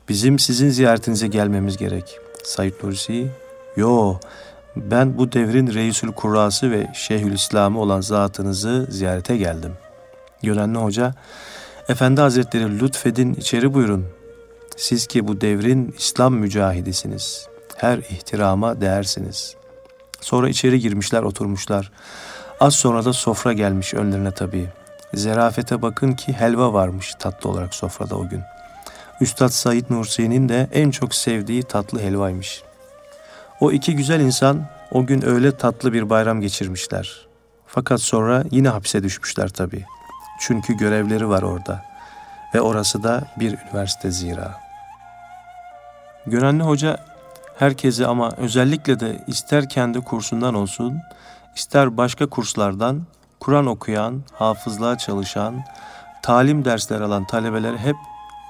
Bizim 0.10 0.40
sizin 0.40 0.70
ziyaretinize 0.70 1.28
gelmemiz 1.28 1.78
gerek. 1.78 2.20
Said 2.44 2.74
Nursi, 2.84 3.32
yo 3.80 4.16
ben 4.76 5.18
bu 5.18 5.32
devrin 5.32 5.74
Reisül 5.74 6.12
Kurrası 6.12 6.72
ve 6.72 6.88
Şeyhülislam'ı 6.94 7.80
olan 7.80 8.02
zatınızı 8.02 8.88
ziyarete 8.90 9.38
geldim. 9.38 9.74
Gönenli 10.44 10.78
Hoca, 10.78 11.14
Efendi 11.90 12.22
Hazretleri 12.22 12.80
lütfedin 12.80 13.34
içeri 13.34 13.74
buyurun. 13.74 14.06
Siz 14.78 15.08
ki 15.08 15.28
bu 15.28 15.42
devrin 15.42 15.96
İslam 15.98 16.34
mücahidisiniz. 16.34 17.48
Her 17.76 17.98
ihtirama 17.98 18.82
değersiniz. 18.82 19.56
Sonra 20.22 20.50
içeri 20.50 20.80
girmişler 20.80 21.24
oturmuşlar. 21.24 21.92
Az 22.60 22.76
sonra 22.76 23.06
da 23.06 23.14
sofra 23.14 23.54
gelmiş 23.54 23.94
önlerine 23.94 24.32
tabii. 24.32 24.70
Zerafete 25.14 25.82
bakın 25.82 26.14
ki 26.14 26.34
helva 26.34 26.74
varmış 26.74 27.14
tatlı 27.20 27.50
olarak 27.50 27.76
sofrada 27.76 28.16
o 28.16 28.30
gün. 28.30 28.42
Üstad 29.22 29.50
Said 29.50 29.86
Nursi'nin 29.90 30.50
de 30.50 30.70
en 30.74 30.92
çok 30.92 31.16
sevdiği 31.16 31.64
tatlı 31.64 32.00
helvaymış. 32.00 32.64
O 33.62 33.72
iki 33.72 33.96
güzel 33.96 34.20
insan 34.20 34.66
o 34.92 35.06
gün 35.06 35.26
öyle 35.26 35.58
tatlı 35.58 35.94
bir 35.94 36.10
bayram 36.10 36.42
geçirmişler. 36.42 37.28
Fakat 37.68 38.02
sonra 38.02 38.44
yine 38.52 38.70
hapse 38.70 39.04
düşmüşler 39.04 39.50
tabii. 39.50 39.86
Çünkü 40.40 40.78
görevleri 40.78 41.30
var 41.30 41.42
orada. 41.42 41.86
Ve 42.56 42.62
orası 42.62 43.04
da 43.04 43.24
bir 43.40 43.58
üniversite 43.58 44.12
zira. 44.12 44.60
Gönenli 46.26 46.64
Hoca 46.64 46.98
herkese 47.58 48.08
ama 48.08 48.32
özellikle 48.38 49.00
de 49.00 49.24
ister 49.28 49.70
kendi 49.70 50.02
kursundan 50.02 50.54
olsun, 50.54 51.00
ister 51.56 51.98
başka 51.98 52.26
kurslardan 52.26 53.02
Kur'an 53.40 53.66
okuyan, 53.66 54.24
hafızlığa 54.34 54.98
çalışan, 54.98 55.64
talim 56.22 56.66
dersleri 56.66 57.04
alan 57.04 57.28
talebelere 57.28 57.78
hep 57.78 57.96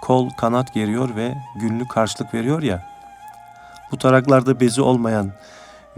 kol 0.02 0.30
kanat 0.30 0.74
geriyor 0.74 1.16
ve 1.16 1.34
günlük 1.56 1.90
karşılık 1.90 2.34
veriyor 2.34 2.62
ya. 2.62 2.89
Bu 3.92 3.98
taraklarda 3.98 4.60
bezi 4.60 4.82
olmayan, 4.82 5.32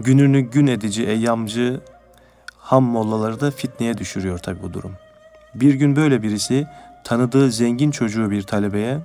gününü 0.00 0.40
gün 0.40 0.66
edici, 0.66 1.06
eyyamcı 1.06 1.80
ham 2.58 2.84
mollaları 2.84 3.40
da 3.40 3.50
fitneye 3.50 3.98
düşürüyor 3.98 4.38
tabi 4.38 4.62
bu 4.62 4.72
durum. 4.72 4.92
Bir 5.54 5.74
gün 5.74 5.96
böyle 5.96 6.22
birisi 6.22 6.66
tanıdığı 7.04 7.50
zengin 7.50 7.90
çocuğu 7.90 8.30
bir 8.30 8.42
talebeye 8.42 8.98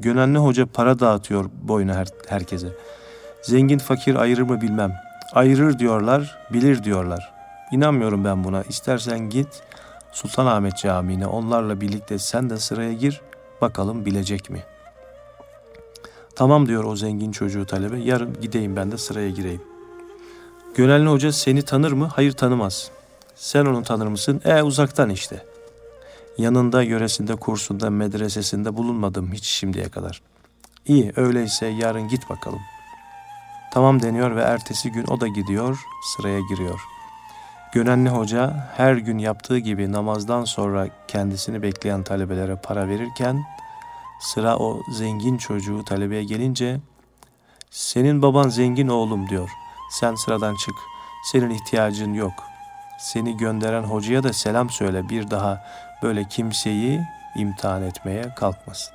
Gönenli 0.00 0.38
hoca 0.38 0.66
para 0.66 0.98
dağıtıyor 0.98 1.50
boyuna 1.62 1.94
her, 1.94 2.06
herkese. 2.28 2.68
Zengin 3.42 3.78
fakir 3.78 4.14
ayırır 4.14 4.42
mı 4.42 4.60
bilmem. 4.60 4.92
Ayırır 5.32 5.78
diyorlar, 5.78 6.38
bilir 6.52 6.84
diyorlar. 6.84 7.32
İnanmıyorum 7.72 8.24
ben 8.24 8.44
buna. 8.44 8.62
İstersen 8.62 9.18
git 9.18 9.62
Sultanahmet 10.12 10.76
Camii'ne 10.76 11.26
onlarla 11.26 11.80
birlikte 11.80 12.18
sen 12.18 12.50
de 12.50 12.56
sıraya 12.56 12.92
gir. 12.92 13.20
Bakalım 13.60 14.04
bilecek 14.04 14.50
mi? 14.50 14.62
Tamam 16.40 16.68
diyor 16.68 16.84
o 16.84 16.96
zengin 16.96 17.32
çocuğu 17.32 17.66
talebe. 17.66 17.98
Yarın 17.98 18.40
gideyim 18.40 18.76
ben 18.76 18.92
de 18.92 18.98
sıraya 18.98 19.30
gireyim. 19.30 19.62
Gönenli 20.74 21.08
hoca 21.08 21.32
seni 21.32 21.62
tanır 21.62 21.92
mı? 21.92 22.10
Hayır 22.14 22.32
tanımaz. 22.32 22.90
Sen 23.34 23.66
onu 23.66 23.82
tanır 23.82 24.06
mısın? 24.06 24.40
E 24.44 24.62
uzaktan 24.62 25.10
işte. 25.10 25.44
Yanında, 26.38 26.82
yöresinde, 26.82 27.36
kursunda, 27.36 27.90
medresesinde 27.90 28.76
bulunmadım 28.76 29.32
hiç 29.32 29.44
şimdiye 29.44 29.88
kadar. 29.88 30.22
İyi 30.86 31.12
öyleyse 31.16 31.66
yarın 31.66 32.08
git 32.08 32.30
bakalım. 32.30 32.60
Tamam 33.72 34.02
deniyor 34.02 34.36
ve 34.36 34.42
ertesi 34.42 34.92
gün 34.92 35.04
o 35.06 35.20
da 35.20 35.28
gidiyor, 35.28 35.78
sıraya 36.16 36.40
giriyor. 36.40 36.80
Gönenli 37.72 38.08
hoca 38.08 38.70
her 38.76 38.94
gün 38.94 39.18
yaptığı 39.18 39.58
gibi 39.58 39.92
namazdan 39.92 40.44
sonra 40.44 40.88
kendisini 41.08 41.62
bekleyen 41.62 42.02
talebelere 42.02 42.56
para 42.56 42.88
verirken 42.88 43.44
sıra 44.20 44.56
o 44.56 44.82
zengin 44.92 45.36
çocuğu 45.36 45.84
talebeye 45.84 46.24
gelince 46.24 46.80
senin 47.70 48.22
baban 48.22 48.48
zengin 48.48 48.88
oğlum 48.88 49.28
diyor. 49.28 49.50
Sen 49.90 50.14
sıradan 50.14 50.54
çık. 50.54 50.74
Senin 51.32 51.50
ihtiyacın 51.50 52.14
yok. 52.14 52.32
Seni 52.98 53.36
gönderen 53.36 53.82
hocaya 53.82 54.22
da 54.22 54.32
selam 54.32 54.70
söyle 54.70 55.08
bir 55.08 55.30
daha 55.30 55.64
böyle 56.02 56.24
kimseyi 56.24 57.00
imtihan 57.36 57.82
etmeye 57.82 58.34
kalkmasın. 58.34 58.94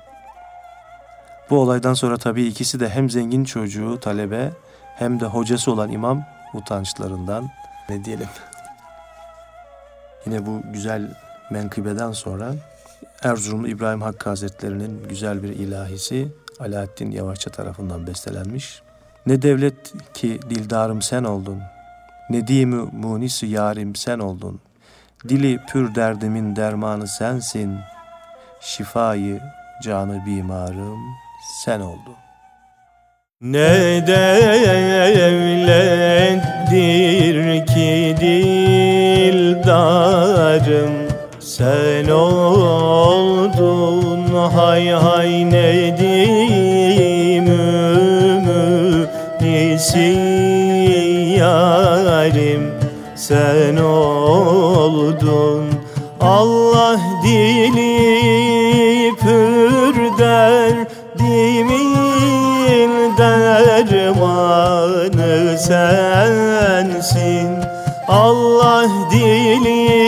Bu 1.50 1.60
olaydan 1.60 1.94
sonra 1.94 2.16
tabii 2.16 2.46
ikisi 2.46 2.80
de 2.80 2.88
hem 2.88 3.10
zengin 3.10 3.44
çocuğu 3.44 4.00
talebe 4.00 4.52
hem 4.96 5.20
de 5.20 5.24
hocası 5.24 5.72
olan 5.72 5.90
imam 5.90 6.24
utançlarından 6.54 7.50
ne 7.88 8.04
diyelim. 8.04 8.28
Yine 10.26 10.46
bu 10.46 10.62
güzel 10.72 11.14
menkıbeden 11.50 12.12
sonra 12.12 12.54
Erzurumlu 13.22 13.68
İbrahim 13.68 14.02
Hakkı 14.02 14.28
Hazretleri'nin 14.28 15.08
güzel 15.08 15.42
bir 15.42 15.48
ilahisi 15.48 16.28
Alaaddin 16.60 17.10
Yavaşça 17.10 17.50
tarafından 17.50 18.06
bestelenmiş. 18.06 18.82
Ne 19.26 19.42
devlet 19.42 19.92
ki 20.14 20.40
dildarım 20.50 21.02
sen 21.02 21.24
oldun, 21.24 21.62
ne 22.30 22.48
dimi 22.48 22.76
munisi 22.92 23.46
yarim 23.46 23.94
sen 23.94 24.18
oldun. 24.18 24.60
Dili 25.28 25.58
pür 25.66 25.94
derdimin 25.94 26.56
dermanı 26.56 27.08
sensin, 27.08 27.78
şifayı 28.60 29.40
canı 29.82 30.26
bimarım 30.26 30.98
sen 31.64 31.80
oldun. 31.80 32.16
Ne 33.40 34.06
devlettir 34.06 34.86
ki 37.66 38.16
dildarım 38.20 39.56
sen 41.56 42.08
oldun 42.12 43.48
hay 44.56 44.92
hay 44.92 45.44
nedim 45.50 47.46
ümidisi 49.46 50.10
yarim. 51.40 52.64
Sen 53.14 53.76
oldun 53.76 55.64
Allah 56.20 57.00
dili 57.24 57.96
pür 59.16 59.94
derdimin 60.18 61.72
dermanı 63.18 64.38
sensin. 65.58 67.48
Allah 68.08 68.88
dili 69.12 70.05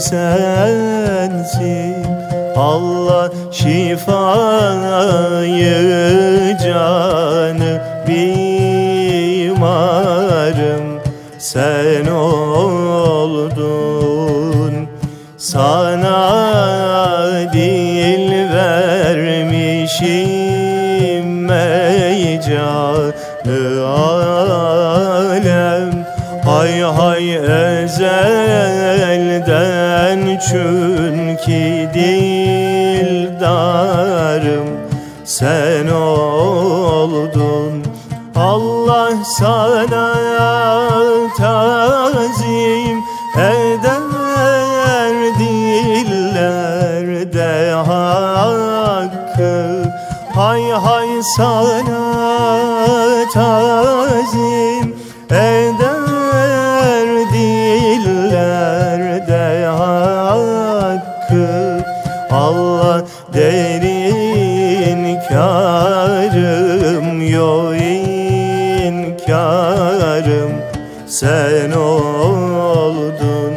sensin. 0.00 1.94
Allah 2.56 3.30
şifayı 3.52 4.16
canı 6.64 7.82
bimarım. 8.08 9.40
Sen 11.38 11.99
çünkü 30.40 31.88
dildarım 31.94 33.30
sen 35.24 35.86
oldun. 35.88 37.84
Allah 38.36 39.24
sana 39.24 40.29
sen 71.20 71.70
oldun 71.70 73.54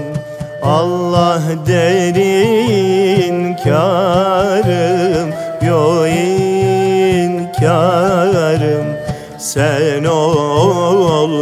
Allah 0.61 1.41
derin 1.67 3.55
karım 3.63 5.29
yo 5.67 6.07
inkarım 7.27 8.87
sen 9.39 10.03
oldun 10.03 11.33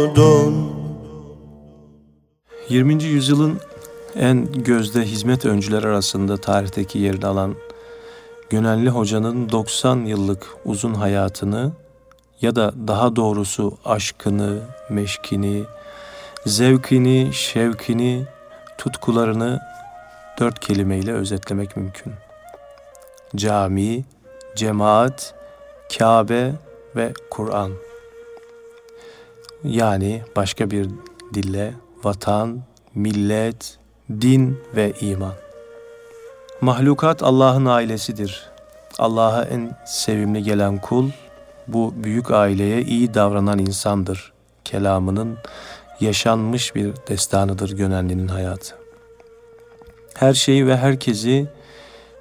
20. 2.68 3.02
yüzyılın 3.04 3.60
en 4.16 4.52
gözde 4.52 5.02
hizmet 5.02 5.44
öncüler 5.44 5.82
arasında 5.82 6.36
tarihteki 6.36 6.98
yerini 6.98 7.26
alan 7.26 7.54
Gönenli 8.50 8.90
Hoca'nın 8.90 9.48
90 9.48 9.96
yıllık 10.04 10.46
uzun 10.64 10.94
hayatını 10.94 11.72
ya 12.40 12.56
da 12.56 12.72
daha 12.88 13.16
doğrusu 13.16 13.78
aşkını, 13.84 14.58
meşkini, 14.90 15.64
zevkini, 16.46 17.30
şevkini, 17.32 18.24
tutkularını 18.78 19.60
dört 20.40 20.60
kelimeyle 20.60 21.12
özetlemek 21.12 21.76
mümkün. 21.76 22.12
Cami, 23.36 24.04
cemaat, 24.56 25.34
Kabe 25.98 26.52
ve 26.96 27.12
Kur'an. 27.30 27.72
Yani 29.64 30.22
başka 30.36 30.70
bir 30.70 30.88
dille 31.34 31.74
vatan, 32.04 32.60
millet, 32.94 33.78
din 34.10 34.60
ve 34.76 34.92
iman. 35.00 35.34
Mahlukat 36.60 37.22
Allah'ın 37.22 37.66
ailesidir. 37.66 38.50
Allah'a 38.98 39.44
en 39.44 39.78
sevimli 39.86 40.42
gelen 40.42 40.78
kul, 40.78 41.10
bu 41.68 41.94
büyük 41.96 42.30
aileye 42.30 42.82
iyi 42.82 43.14
davranan 43.14 43.58
insandır. 43.58 44.32
Kelamının 44.64 45.38
yaşanmış 46.02 46.74
bir 46.74 46.92
destanıdır 47.08 47.76
Gönenli'nin 47.76 48.28
hayatı. 48.28 48.74
Her 50.14 50.34
şeyi 50.34 50.66
ve 50.66 50.76
herkesi 50.76 51.48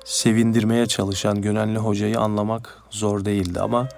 sevindirmeye 0.05 0.85
çalışan 0.85 1.41
Gönenli 1.41 1.79
Hoca'yı 1.79 2.19
anlamak 2.19 2.77
zor 2.89 3.25
değildi 3.25 3.59
ama 3.59 3.89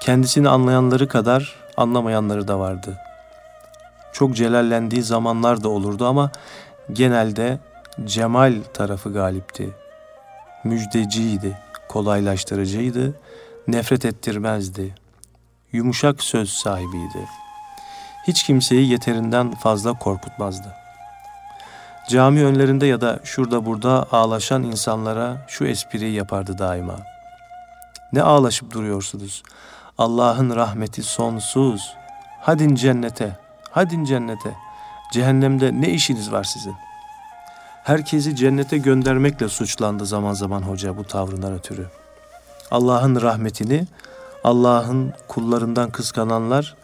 kendisini 0.00 0.48
anlayanları 0.48 1.08
kadar 1.08 1.56
anlamayanları 1.76 2.48
da 2.48 2.58
vardı. 2.58 2.98
Çok 4.12 4.36
celallendiği 4.36 5.02
zamanlar 5.02 5.62
da 5.62 5.68
olurdu 5.68 6.06
ama 6.06 6.30
genelde 6.92 7.58
cemal 8.04 8.54
tarafı 8.74 9.12
galipti. 9.12 9.70
Müjdeciydi, 10.64 11.58
kolaylaştırıcıydı, 11.88 13.14
nefret 13.68 14.04
ettirmezdi. 14.04 14.94
Yumuşak 15.72 16.22
söz 16.22 16.50
sahibiydi. 16.50 17.41
Hiç 18.26 18.42
kimseyi 18.42 18.90
yeterinden 18.90 19.50
fazla 19.50 19.92
korkutmazdı. 19.92 20.74
Cami 22.08 22.44
önlerinde 22.44 22.86
ya 22.86 23.00
da 23.00 23.20
şurada 23.24 23.66
burada 23.66 24.06
ağlaşan 24.12 24.62
insanlara 24.62 25.36
şu 25.48 25.64
espriyi 25.66 26.12
yapardı 26.12 26.58
daima. 26.58 26.96
Ne 28.12 28.22
ağlaşıp 28.22 28.70
duruyorsunuz? 28.70 29.42
Allah'ın 29.98 30.56
rahmeti 30.56 31.02
sonsuz. 31.02 31.94
Hadin 32.40 32.74
cennete, 32.74 33.38
hadin 33.70 34.04
cennete. 34.04 34.56
Cehennemde 35.12 35.80
ne 35.80 35.90
işiniz 35.90 36.32
var 36.32 36.44
sizin? 36.44 36.74
Herkesi 37.84 38.36
cennete 38.36 38.78
göndermekle 38.78 39.48
suçlandı 39.48 40.06
zaman 40.06 40.32
zaman 40.32 40.62
hoca 40.62 40.96
bu 40.96 41.04
tavrından 41.04 41.52
ötürü. 41.52 41.86
Allah'ın 42.70 43.22
rahmetini, 43.22 43.86
Allah'ın 44.44 45.12
kullarından 45.28 45.90
kıskananlar, 45.90 46.74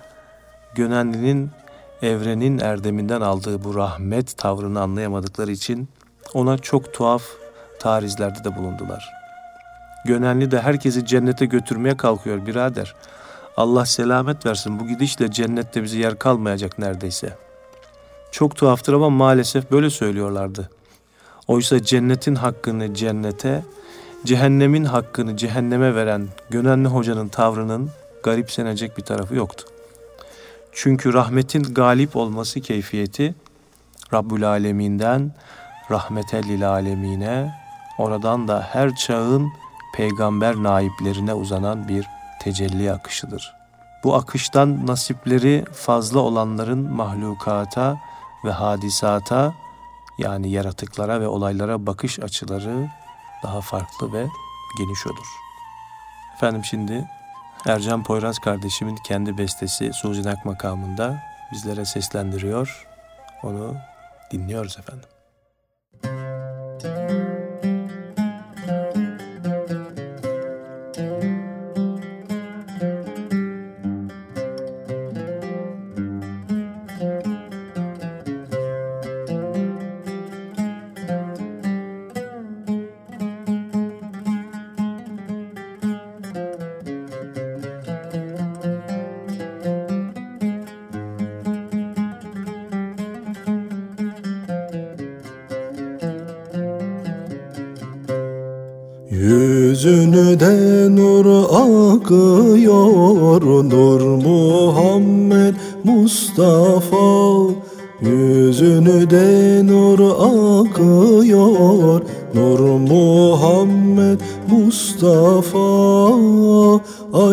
Gönenli'nin 0.74 1.50
evrenin 2.02 2.58
erdeminden 2.58 3.20
aldığı 3.20 3.64
bu 3.64 3.74
rahmet 3.74 4.36
tavrını 4.36 4.80
anlayamadıkları 4.80 5.50
için 5.50 5.88
ona 6.34 6.58
çok 6.58 6.94
tuhaf 6.94 7.22
tarizlerde 7.78 8.44
de 8.44 8.56
bulundular. 8.56 9.10
Gönenli 10.04 10.50
de 10.50 10.60
herkesi 10.60 11.06
cennete 11.06 11.46
götürmeye 11.46 11.96
kalkıyor 11.96 12.46
birader. 12.46 12.94
Allah 13.56 13.86
selamet 13.86 14.46
versin 14.46 14.80
bu 14.80 14.86
gidişle 14.86 15.30
cennette 15.30 15.82
bize 15.82 15.98
yer 15.98 16.18
kalmayacak 16.18 16.78
neredeyse. 16.78 17.36
Çok 18.30 18.56
tuhaftır 18.56 18.92
ama 18.92 19.10
maalesef 19.10 19.70
böyle 19.70 19.90
söylüyorlardı. 19.90 20.70
Oysa 21.48 21.82
cennetin 21.82 22.34
hakkını 22.34 22.94
cennete, 22.94 23.64
cehennemin 24.24 24.84
hakkını 24.84 25.36
cehenneme 25.36 25.94
veren 25.94 26.28
Gönenli 26.50 26.88
Hoca'nın 26.88 27.28
tavrının 27.28 27.90
garipsenecek 28.22 28.98
bir 28.98 29.02
tarafı 29.02 29.34
yoktu. 29.34 29.64
Çünkü 30.80 31.12
rahmetin 31.12 31.62
galip 31.62 32.16
olması 32.16 32.60
keyfiyeti 32.60 33.34
Rabbül 34.12 34.48
Alemin'den 34.48 35.34
rahmete 35.90 36.42
lil 36.42 36.68
alemine, 36.68 37.54
oradan 37.98 38.48
da 38.48 38.68
her 38.72 38.94
çağın 38.94 39.52
peygamber 39.94 40.54
naiplerine 40.54 41.34
uzanan 41.34 41.88
bir 41.88 42.06
tecelli 42.42 42.92
akışıdır. 42.92 43.54
Bu 44.04 44.14
akıştan 44.14 44.86
nasipleri 44.86 45.64
fazla 45.72 46.18
olanların 46.20 46.92
mahlukata 46.92 48.00
ve 48.44 48.50
hadisata 48.50 49.54
yani 50.18 50.50
yaratıklara 50.50 51.20
ve 51.20 51.28
olaylara 51.28 51.86
bakış 51.86 52.18
açıları 52.18 52.88
daha 53.42 53.60
farklı 53.60 54.12
ve 54.12 54.26
geniş 54.78 55.06
olur. 55.06 55.26
Efendim 56.36 56.64
şimdi 56.64 57.08
Ercan 57.66 58.02
Poyraz 58.02 58.38
kardeşimin 58.38 58.96
kendi 58.96 59.38
bestesi 59.38 59.92
Suzinak 59.92 60.44
makamında 60.44 61.22
bizlere 61.52 61.84
seslendiriyor. 61.84 62.86
Onu 63.42 63.76
dinliyoruz 64.32 64.78
efendim. 64.78 65.08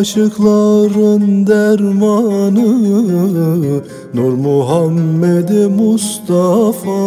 Aşıkların 0.06 1.46
dermanı 1.46 2.68
Nur 4.14 4.32
Muhammed 4.32 5.50
Mustafa. 5.78 7.00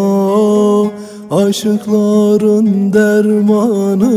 Aşıkların 1.31 2.93
dermanı 2.93 4.13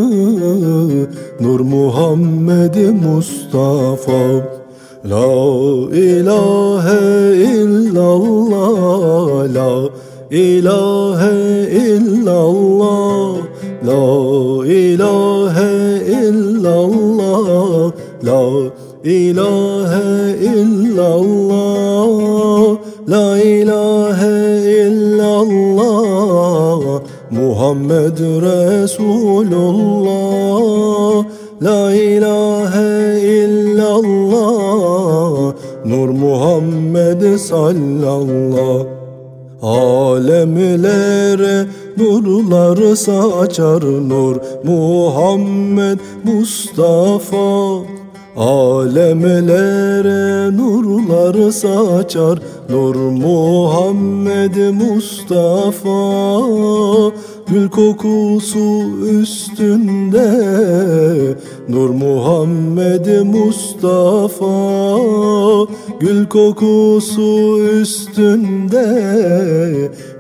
Nur 1.41 1.61
Muhammed 1.61 2.75
Mustafa. 3.05 4.21
La 5.05 5.27
ilahe 5.97 7.37
illallah 7.37 8.35
La 9.55 9.91
ilahe 10.31 11.71
illallah 11.71 13.37
La 13.87 14.67
ilahe 14.67 15.73
illallah 16.07 17.93
La 18.25 18.62
ilahe 19.05 20.37
illallah 20.53 22.09
La 23.07 23.37
ilahe 23.37 24.87
illallah 24.87 27.03
Muhammed 27.31 28.19
Resulullah 28.49 30.23
La 31.61 31.91
ilahe 31.91 33.21
illallah 33.43 35.55
Nur 35.85 36.13
Muhammed 36.13 37.39
sallallahu. 37.39 38.87
Alemlere 39.63 41.67
nurlar 41.97 42.97
saçar 42.97 43.83
Nur 43.83 44.37
Muhammed 44.65 45.99
Mustafa 46.25 47.92
Alemlere 48.37 50.23
nurlar 50.57 51.51
saçar 51.53 52.39
Nur 52.71 52.95
Muhammed 52.95 54.57
Mustafa. 54.75 56.41
Gül 57.47 57.69
kokusu 57.69 58.83
üstünde 59.21 60.29
Nur 61.69 61.91
Muhammed 61.91 63.07
Mustafa. 63.25 64.99
Gül 66.01 66.29
kokusu 66.29 67.59
üstünde 67.61 68.87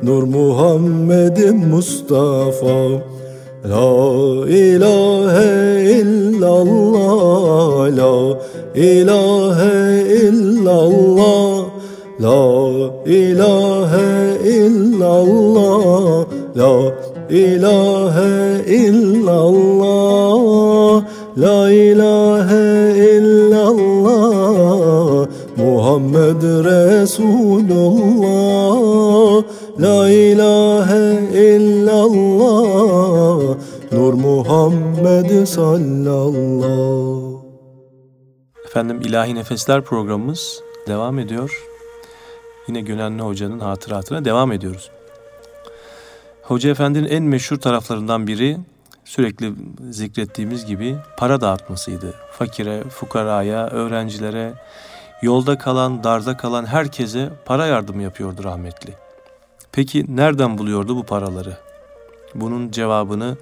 Nur 0.02 0.22
Muhammed 0.26 1.54
Mustafa 1.70 3.11
La 3.64 4.42
ilahe 4.50 5.86
illallah 6.02 7.86
La 7.94 8.34
ilahe 8.74 10.02
illallah 10.26 11.70
La 12.18 12.90
ilahe 13.06 14.42
illallah 14.42 16.26
La 16.58 16.90
ilahe 17.30 18.66
illallah 18.66 20.02
La 21.36 21.70
ilahe 21.70 22.66
illallah 23.14 24.50
Muhammed 25.56 26.42
Resulullah 26.66 28.02
La 29.78 30.10
ilahe 30.10 31.30
illallah 31.30 32.71
Muhammed 34.42 35.44
sallallahu 35.44 37.42
Efendim 38.66 39.00
İlahi 39.00 39.34
Nefesler 39.34 39.84
programımız 39.84 40.62
devam 40.88 41.18
ediyor. 41.18 41.62
Yine 42.68 42.80
Gönenli 42.80 43.22
Hoca'nın 43.22 43.60
hatıratına 43.60 44.24
devam 44.24 44.52
ediyoruz. 44.52 44.90
Hoca 46.42 46.70
Efendi'nin 46.70 47.08
en 47.08 47.22
meşhur 47.22 47.56
taraflarından 47.56 48.26
biri 48.26 48.58
sürekli 49.04 49.52
zikrettiğimiz 49.90 50.66
gibi 50.66 50.96
para 51.18 51.40
dağıtmasıydı. 51.40 52.14
Fakire, 52.32 52.84
fukaraya, 52.84 53.66
öğrencilere, 53.66 54.52
yolda 55.22 55.58
kalan, 55.58 56.04
darda 56.04 56.36
kalan 56.36 56.66
herkese 56.66 57.30
para 57.44 57.66
yardımı 57.66 58.02
yapıyordu 58.02 58.44
rahmetli. 58.44 58.94
Peki 59.72 60.16
nereden 60.16 60.58
buluyordu 60.58 60.96
bu 60.96 61.02
paraları? 61.02 61.56
Bunun 62.34 62.70
cevabını 62.70 63.36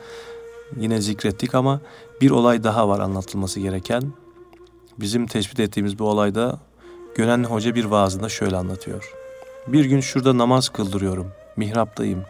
yine 0.77 1.01
zikrettik 1.01 1.55
ama 1.55 1.81
bir 2.21 2.31
olay 2.31 2.65
daha 2.65 2.89
var 2.89 3.01
anlatılması 3.01 3.61
gereken. 3.61 4.03
Bizim 5.01 5.27
tespit 5.27 5.61
ettiğimiz 5.61 5.99
bu 5.99 6.05
olayda 6.05 6.59
Gönenli 7.15 7.47
Hoca 7.47 7.75
bir 7.75 7.85
vaazında 7.85 8.29
şöyle 8.29 8.57
anlatıyor. 8.57 9.13
Bir 9.67 9.85
gün 9.85 10.01
şurada 10.01 10.39
namaz 10.39 10.69
kıldırıyorum, 10.69 11.33
mihraptayım. 11.57 12.25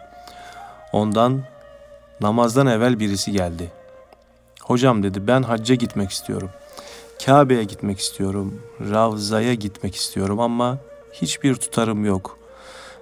Ondan 0.92 1.42
namazdan 2.20 2.66
evvel 2.66 3.00
birisi 3.00 3.32
geldi. 3.32 3.70
Hocam 4.62 5.02
dedi 5.02 5.26
ben 5.26 5.42
hacca 5.42 5.74
gitmek 5.74 6.10
istiyorum. 6.10 6.50
Kabe'ye 7.26 7.64
gitmek 7.64 7.98
istiyorum. 7.98 8.62
Ravza'ya 8.90 9.54
gitmek 9.54 9.96
istiyorum 9.96 10.40
ama 10.40 10.78
hiçbir 11.12 11.54
tutarım 11.54 12.04
yok. 12.04 12.38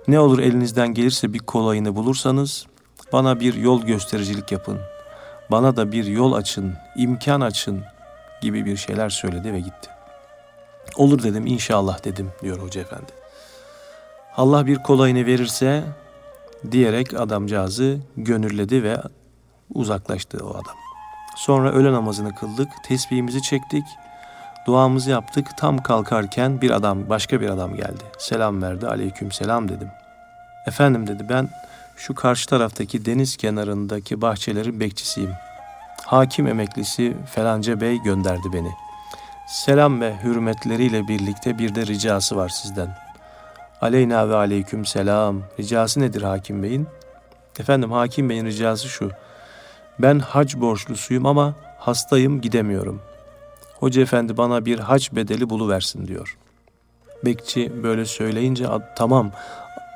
Ne 0.08 0.20
olur 0.20 0.38
elinizden 0.38 0.94
gelirse 0.94 1.32
bir 1.32 1.38
kolayını 1.38 1.96
bulursanız 1.96 2.66
bana 3.12 3.40
bir 3.40 3.54
yol 3.54 3.82
göstericilik 3.82 4.52
yapın. 4.52 4.78
Bana 5.50 5.76
da 5.76 5.92
bir 5.92 6.04
yol 6.04 6.32
açın, 6.32 6.74
imkan 6.96 7.40
açın 7.40 7.84
gibi 8.40 8.64
bir 8.64 8.76
şeyler 8.76 9.08
söyledi 9.08 9.52
ve 9.52 9.60
gitti. 9.60 9.90
Olur 10.96 11.22
dedim 11.22 11.46
inşallah 11.46 12.04
dedim 12.04 12.32
diyor 12.42 12.58
Hoca 12.58 12.80
Efendi. 12.80 13.12
Allah 14.36 14.66
bir 14.66 14.76
kolayını 14.76 15.26
verirse 15.26 15.84
diyerek 16.70 17.20
adamcağızı 17.20 17.98
gönülledi 18.16 18.82
ve 18.82 18.96
uzaklaştı 19.74 20.38
o 20.46 20.50
adam. 20.50 20.76
Sonra 21.36 21.72
öğle 21.72 21.92
namazını 21.92 22.34
kıldık, 22.34 22.68
tesbihimizi 22.84 23.42
çektik, 23.42 23.84
duamızı 24.66 25.10
yaptık. 25.10 25.46
Tam 25.58 25.78
kalkarken 25.78 26.60
bir 26.60 26.70
adam, 26.70 27.08
başka 27.08 27.40
bir 27.40 27.48
adam 27.48 27.76
geldi. 27.76 28.04
Selam 28.18 28.62
verdi, 28.62 28.86
aleyküm 28.86 29.32
selam 29.32 29.68
dedim. 29.68 29.88
Efendim 30.66 31.06
dedi 31.06 31.26
ben 31.28 31.48
şu 31.98 32.14
karşı 32.14 32.48
taraftaki 32.48 33.04
deniz 33.04 33.36
kenarındaki 33.36 34.20
bahçelerin 34.20 34.80
bekçisiyim. 34.80 35.30
Hakim 36.04 36.46
emeklisi 36.46 37.16
Felanca 37.34 37.80
Bey 37.80 38.02
gönderdi 38.02 38.52
beni. 38.52 38.70
Selam 39.48 40.00
ve 40.00 40.16
hürmetleriyle 40.22 41.08
birlikte 41.08 41.58
bir 41.58 41.74
de 41.74 41.86
ricası 41.86 42.36
var 42.36 42.48
sizden. 42.48 42.98
Aleyna 43.80 44.28
ve 44.28 44.36
aleyküm 44.36 44.86
selam. 44.86 45.42
Ricası 45.60 46.00
nedir 46.00 46.22
hakim 46.22 46.62
beyin? 46.62 46.86
Efendim 47.58 47.92
hakim 47.92 48.30
beyin 48.30 48.46
ricası 48.46 48.88
şu. 48.88 49.10
Ben 49.98 50.18
hac 50.18 50.56
borçlusuyum 50.56 51.26
ama 51.26 51.54
hastayım 51.78 52.40
gidemiyorum. 52.40 53.00
Hoca 53.74 54.02
efendi 54.02 54.36
bana 54.36 54.64
bir 54.64 54.78
hac 54.78 55.08
bedeli 55.12 55.50
buluversin 55.50 56.06
diyor. 56.06 56.36
Bekçi 57.24 57.82
böyle 57.82 58.04
söyleyince 58.04 58.66
tamam 58.96 59.32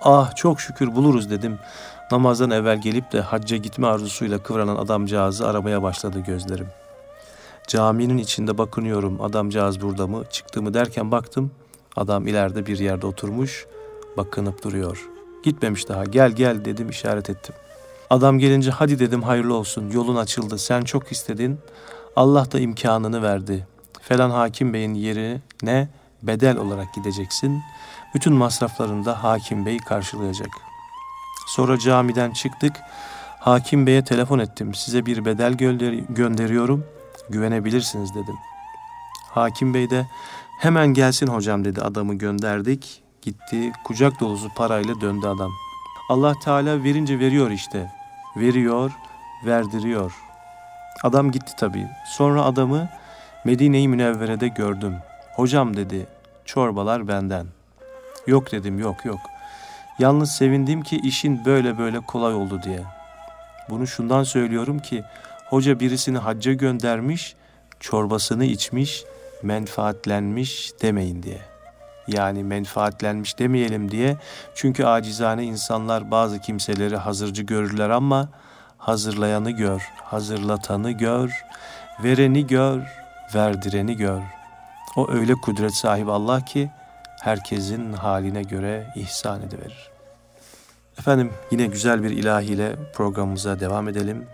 ah 0.05 0.37
çok 0.37 0.61
şükür 0.61 0.95
buluruz 0.95 1.31
dedim. 1.31 1.59
Namazdan 2.13 2.51
evvel 2.51 2.81
gelip 2.81 3.13
de 3.13 3.21
hacca 3.21 3.57
gitme 3.57 3.87
arzusuyla 3.87 4.43
kıvranan 4.43 4.77
adamcağızı 4.77 5.49
aramaya 5.49 5.83
başladı 5.83 6.21
gözlerim. 6.27 6.67
Caminin 7.67 8.19
içinde 8.19 8.59
bakınıyorum 8.59 9.21
adamcağız 9.21 9.83
burada 9.83 10.07
mı 10.07 10.25
çıktı 10.31 10.63
mı 10.63 10.75
derken 10.75 11.11
baktım 11.11 11.51
adam 11.97 12.27
ileride 12.27 12.67
bir 12.67 12.79
yerde 12.79 13.07
oturmuş 13.07 13.67
bakınıp 14.17 14.65
duruyor. 14.65 15.09
Gitmemiş 15.43 15.89
daha 15.89 16.05
gel 16.05 16.33
gel 16.33 16.65
dedim 16.65 16.91
işaret 16.91 17.31
ettim. 17.31 17.55
Adam 18.11 18.39
gelince 18.39 18.71
hadi 18.71 18.99
dedim 18.99 19.23
hayırlı 19.23 19.55
olsun 19.55 19.91
yolun 19.91 20.17
açıldı 20.17 20.59
sen 20.59 20.83
çok 20.83 21.13
istedin 21.13 21.59
Allah 22.17 22.53
da 22.53 22.61
imkanını 22.61 23.23
verdi. 23.23 23.67
Falan 24.01 24.31
hakim 24.31 24.73
beyin 24.73 24.95
yerine 24.95 25.89
bedel 26.23 26.57
olarak 26.57 26.95
gideceksin. 26.95 27.63
Bütün 28.15 28.33
masraflarını 28.33 29.05
da 29.05 29.25
hakim 29.25 29.67
bey 29.67 29.79
karşılayacak. 29.79 30.72
Sonra 31.47 31.79
camiden 31.79 32.31
çıktık. 32.31 32.73
Hakim 33.41 33.87
beye 33.87 34.05
telefon 34.05 34.39
ettim. 34.39 34.75
Size 34.75 35.07
bir 35.07 35.25
bedel 35.25 35.53
gönder- 35.53 36.05
gönderiyorum. 36.09 36.85
Güvenebilirsiniz 37.31 38.15
dedim. 38.15 38.37
Hakim 39.31 39.75
bey 39.75 39.91
de 39.91 40.07
hemen 40.59 40.87
gelsin 40.87 41.27
hocam 41.27 41.65
dedi. 41.65 41.81
Adamı 41.81 42.15
gönderdik. 42.15 43.03
Gitti. 43.23 43.73
Kucak 43.85 44.21
dolusu 44.21 44.49
parayla 44.57 45.01
döndü 45.01 45.27
adam. 45.27 45.51
Allah 46.09 46.35
Teala 46.45 46.85
verince 46.85 47.19
veriyor 47.19 47.51
işte. 47.51 47.93
Veriyor, 48.37 48.91
verdiriyor. 49.47 50.13
Adam 51.03 51.31
gitti 51.31 51.53
tabii. 51.59 51.87
Sonra 52.07 52.45
adamı 52.45 52.89
Medine-i 53.45 53.89
Münevvere'de 53.89 54.49
gördüm. 54.49 54.97
Hocam 55.37 55.77
dedi, 55.77 56.07
çorbalar 56.45 57.09
benden. 57.09 57.47
Yok 58.27 58.53
dedim, 58.53 58.79
yok 58.79 59.05
yok. 59.05 59.21
Yalnız 60.03 60.31
sevindim 60.31 60.83
ki 60.83 60.97
işin 60.97 61.45
böyle 61.45 61.79
böyle 61.79 62.01
kolay 62.01 62.35
oldu 62.35 62.61
diye. 62.63 62.83
Bunu 63.71 63.87
şundan 63.87 64.23
söylüyorum 64.23 64.79
ki, 64.79 65.05
hoca 65.47 65.81
birisini 65.81 66.19
hacca 66.19 66.53
göndermiş, 66.53 67.35
çorbasını 67.81 68.45
içmiş, 68.45 69.05
menfaatlenmiş 69.43 70.73
demeyin 70.83 71.23
diye. 71.23 71.41
Yani 72.09 72.45
menfaatlenmiş 72.45 73.39
demeyelim 73.39 73.91
diye. 73.91 74.17
Çünkü 74.55 74.85
acizane 74.85 75.45
insanlar 75.45 76.11
bazı 76.11 76.41
kimseleri 76.41 76.97
hazırcı 76.97 77.43
görürler 77.43 77.91
ama 77.91 78.29
hazırlayanı 78.79 79.51
gör, 79.51 79.91
hazırlatanı 80.05 80.91
gör, 80.91 81.45
vereni 82.05 82.47
gör, 82.47 82.83
verdireni 83.35 83.97
gör. 83.97 84.21
O 84.97 85.11
öyle 85.11 85.35
kudret 85.35 85.75
sahibi 85.75 86.11
Allah 86.11 86.45
ki 86.45 86.71
herkesin 87.21 87.93
haline 87.93 88.43
göre 88.43 88.93
ihsan 88.97 89.43
ediverir. 89.43 89.92
Efendim 90.99 91.31
yine 91.51 91.67
güzel 91.67 92.03
bir 92.03 92.11
ilahiyle 92.11 92.77
programımıza 92.95 93.61
devam 93.61 93.89
edelim. 93.89 94.27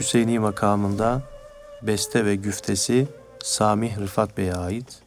Hüseyini 0.00 0.38
makamında 0.38 1.22
beste 1.82 2.24
ve 2.24 2.34
güftesi 2.34 3.08
Samih 3.42 3.98
Rıfat 3.98 4.36
Bey'e 4.36 4.54
ait. 4.54 5.02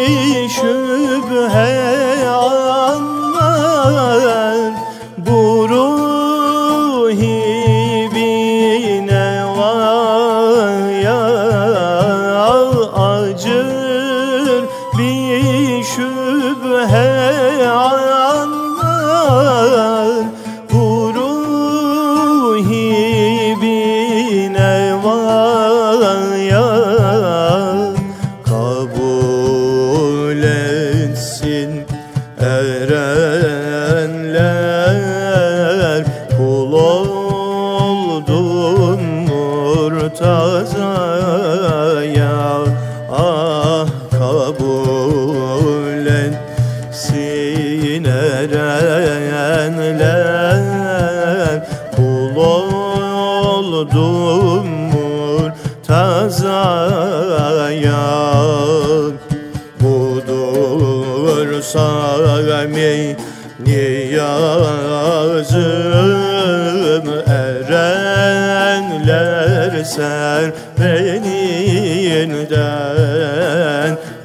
erenler 69.84 69.86
serveninden 69.86 71.18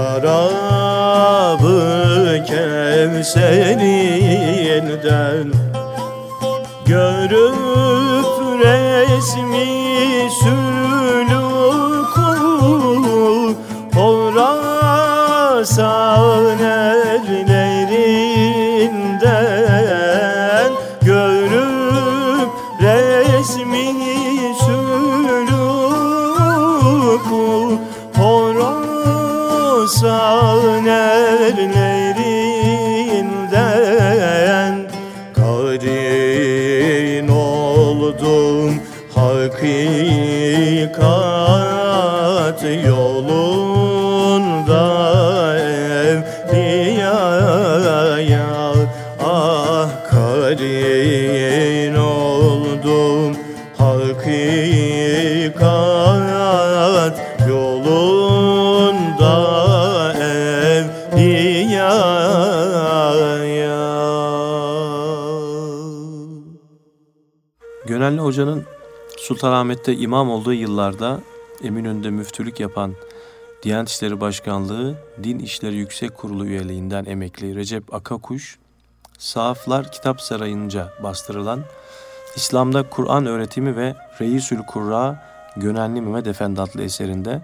kevserinden 2.45 4.39
Görüp 5.43 5.58
Horasan 29.89 30.85
erlerinden 30.85 31.65
Karin 35.35 37.27
oldum 37.27 38.81
hakikat 39.15 40.49
Gönenli 68.09 68.23
Hoca'nın 68.23 68.65
Sultanahmet'te 69.17 69.95
imam 69.95 70.29
olduğu 70.29 70.53
yıllarda 70.53 71.19
Eminönü'nde 71.63 72.09
müftülük 72.09 72.59
yapan 72.59 72.93
Diyanet 73.63 73.89
İşleri 73.89 74.21
Başkanlığı 74.21 74.95
Din 75.23 75.39
İşleri 75.39 75.75
Yüksek 75.75 76.17
Kurulu 76.17 76.45
üyeliğinden 76.45 77.05
emekli 77.05 77.55
Recep 77.55 77.93
Akakuş, 77.93 78.57
Sahaflar 79.17 79.91
Kitap 79.91 80.21
Sarayı'nca 80.21 80.93
bastırılan 81.03 81.63
İslam'da 82.35 82.89
Kur'an 82.89 83.25
öğretimi 83.25 83.75
ve 83.75 83.95
Reisül 84.21 84.59
Kurra 84.59 85.23
Gönenli 85.57 86.01
Mehmet 86.01 86.27
Efendi 86.27 86.61
adlı 86.61 86.83
eserinde 86.83 87.41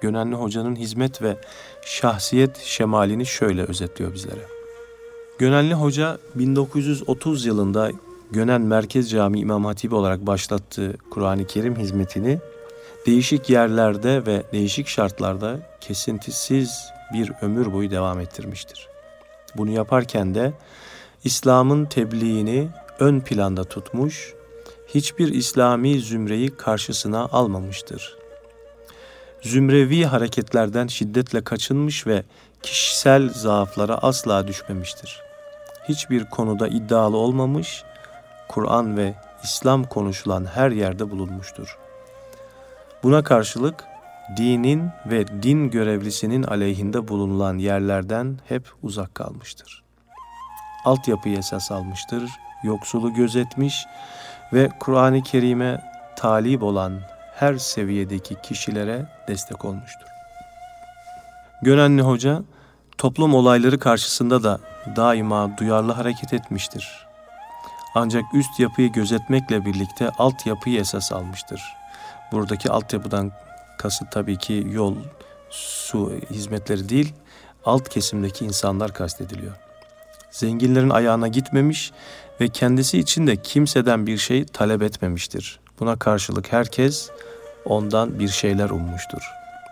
Gönenli 0.00 0.34
Hoca'nın 0.34 0.76
hizmet 0.76 1.22
ve 1.22 1.36
şahsiyet 1.82 2.58
şemalini 2.58 3.26
şöyle 3.26 3.62
özetliyor 3.62 4.14
bizlere. 4.14 4.46
Gönenli 5.38 5.74
Hoca 5.74 6.18
1930 6.34 7.46
yılında 7.46 7.90
Gönen 8.30 8.60
Merkez 8.60 9.10
Camii 9.10 9.40
İmam 9.40 9.64
Hatibi 9.64 9.94
olarak 9.94 10.26
başlattığı 10.26 10.96
Kur'an-ı 11.10 11.46
Kerim 11.46 11.76
hizmetini 11.76 12.38
değişik 13.06 13.50
yerlerde 13.50 14.26
ve 14.26 14.42
değişik 14.52 14.88
şartlarda 14.88 15.60
kesintisiz 15.80 16.84
bir 17.12 17.32
ömür 17.42 17.72
boyu 17.72 17.90
devam 17.90 18.20
ettirmiştir. 18.20 18.88
Bunu 19.56 19.70
yaparken 19.70 20.34
de 20.34 20.52
İslam'ın 21.24 21.84
tebliğini 21.84 22.68
ön 22.98 23.20
planda 23.20 23.64
tutmuş, 23.64 24.34
hiçbir 24.86 25.28
İslami 25.28 26.00
zümreyi 26.00 26.56
karşısına 26.56 27.24
almamıştır. 27.24 28.16
Zümrevi 29.42 30.04
hareketlerden 30.04 30.86
şiddetle 30.86 31.44
kaçınmış 31.44 32.06
ve 32.06 32.24
kişisel 32.62 33.28
zaaflara 33.28 33.94
asla 33.94 34.48
düşmemiştir. 34.48 35.20
hiçbir 35.88 36.24
konuda 36.24 36.68
iddialı 36.68 37.16
olmamış, 37.16 37.84
Kur'an 38.48 38.96
ve 38.96 39.14
İslam 39.42 39.84
konuşulan 39.84 40.44
her 40.44 40.70
yerde 40.70 41.10
bulunmuştur. 41.10 41.78
Buna 43.02 43.24
karşılık 43.24 43.84
dinin 44.36 44.90
ve 45.06 45.42
din 45.42 45.70
görevlisinin 45.70 46.42
aleyhinde 46.42 47.08
bulunulan 47.08 47.58
yerlerden 47.58 48.38
hep 48.48 48.68
uzak 48.82 49.14
kalmıştır. 49.14 49.82
Altyapıyı 50.84 51.38
esas 51.38 51.72
almıştır, 51.72 52.30
yoksulu 52.62 53.14
gözetmiş 53.14 53.86
ve 54.52 54.68
Kur'an-ı 54.80 55.22
Kerim'e 55.22 55.82
talip 56.16 56.62
olan 56.62 57.00
her 57.34 57.56
seviyedeki 57.56 58.36
kişilere 58.42 59.06
destek 59.28 59.64
olmuştur. 59.64 60.06
Gönenli 61.62 62.02
Hoca, 62.02 62.42
toplum 62.98 63.34
olayları 63.34 63.78
karşısında 63.78 64.42
da 64.42 64.58
daima 64.96 65.58
duyarlı 65.58 65.92
hareket 65.92 66.32
etmiştir. 66.32 67.06
Ancak 67.94 68.24
üst 68.34 68.60
yapıyı 68.60 68.92
gözetmekle 68.92 69.64
birlikte 69.64 70.10
altyapıyı 70.10 70.80
esas 70.80 71.12
almıştır. 71.12 71.62
Buradaki 72.32 72.70
altyapıdan 72.70 73.32
kasıt 73.78 74.12
tabii 74.12 74.36
ki 74.36 74.66
yol, 74.70 74.94
su 75.50 76.12
hizmetleri 76.30 76.88
değil, 76.88 77.14
alt 77.64 77.88
kesimdeki 77.88 78.44
insanlar 78.44 78.94
kastediliyor. 78.94 79.52
Zenginlerin 80.30 80.90
ayağına 80.90 81.28
gitmemiş 81.28 81.92
ve 82.40 82.48
kendisi 82.48 82.98
için 82.98 83.26
de 83.26 83.36
kimseden 83.36 84.06
bir 84.06 84.18
şey 84.18 84.46
talep 84.46 84.82
etmemiştir. 84.82 85.60
Buna 85.80 85.98
karşılık 85.98 86.52
herkes 86.52 87.10
ondan 87.64 88.18
bir 88.18 88.28
şeyler 88.28 88.70
ummuştur. 88.70 89.22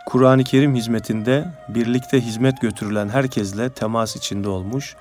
Kur'an-ı 0.07 0.45
Kerim 0.45 0.75
hizmetinde 0.75 1.45
birlikte 1.69 2.21
hizmet 2.21 2.61
götürülen 2.61 3.09
herkesle 3.09 3.71
temas 3.71 4.17
içinde 4.17 4.49
olmuş 4.49 4.97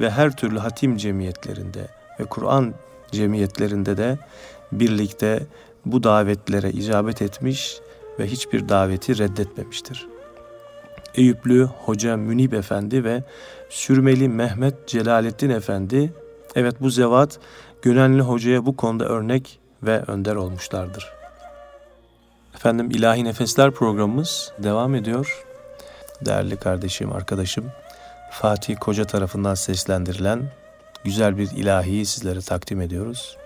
ve 0.00 0.10
her 0.10 0.36
türlü 0.36 0.58
hatim 0.58 0.96
cemiyetlerinde 0.96 2.01
ve 2.22 2.26
Kur'an 2.26 2.74
cemiyetlerinde 3.12 3.96
de 3.96 4.18
birlikte 4.72 5.42
bu 5.86 6.02
davetlere 6.02 6.70
icabet 6.70 7.22
etmiş 7.22 7.78
ve 8.18 8.26
hiçbir 8.26 8.68
daveti 8.68 9.18
reddetmemiştir. 9.18 10.08
Eyüplü 11.14 11.64
Hoca 11.64 12.16
Münib 12.16 12.52
Efendi 12.52 13.04
ve 13.04 13.22
Sürmeli 13.70 14.28
Mehmet 14.28 14.88
Celalettin 14.88 15.50
Efendi, 15.50 16.12
evet 16.54 16.74
bu 16.80 16.90
zevat 16.90 17.38
Gönenli 17.82 18.22
Hoca'ya 18.22 18.66
bu 18.66 18.76
konuda 18.76 19.04
örnek 19.04 19.60
ve 19.82 20.02
önder 20.06 20.34
olmuşlardır. 20.36 21.12
Efendim 22.54 22.90
İlahi 22.90 23.24
Nefesler 23.24 23.70
programımız 23.70 24.52
devam 24.58 24.94
ediyor. 24.94 25.44
Değerli 26.20 26.56
kardeşim, 26.56 27.12
arkadaşım 27.12 27.64
Fatih 28.30 28.76
Koca 28.80 29.04
tarafından 29.04 29.54
seslendirilen 29.54 30.61
güzel 31.04 31.38
bir 31.38 31.50
ilahiyi 31.50 32.06
sizlere 32.06 32.40
takdim 32.40 32.80
ediyoruz. 32.80 33.36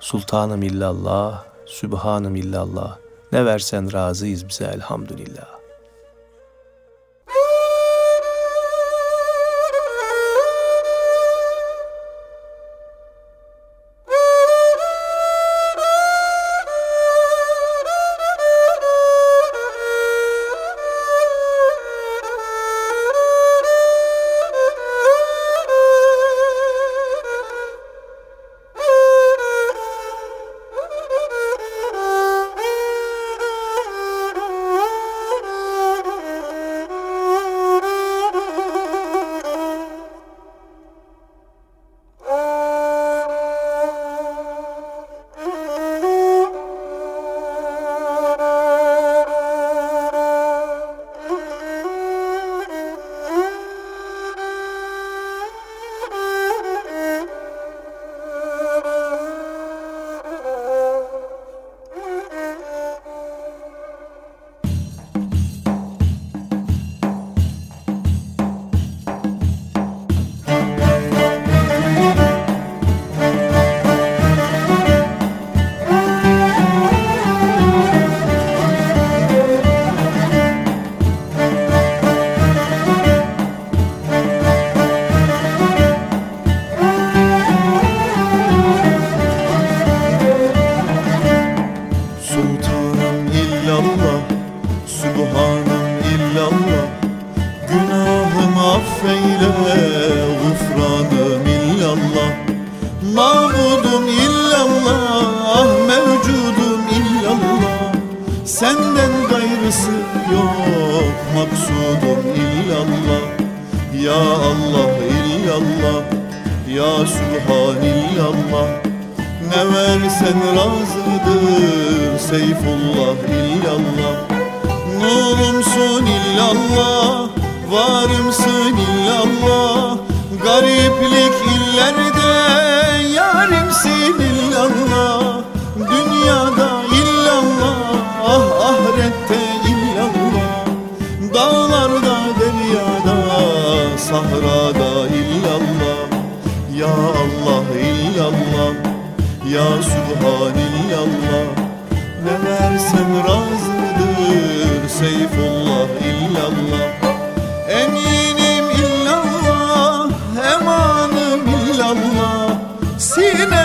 Sultanım 0.00 0.62
illallah, 0.62 1.44
Sübhanım 1.66 2.36
illallah, 2.36 2.98
ne 3.32 3.44
versen 3.44 3.92
razıyız 3.92 4.48
bize 4.48 4.64
elhamdülillah. 4.64 5.55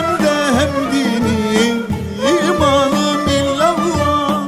hem 0.01 0.55
hem 0.57 0.91
dini. 0.91 1.81
İmanım 2.47 3.27
illallah 3.27 4.43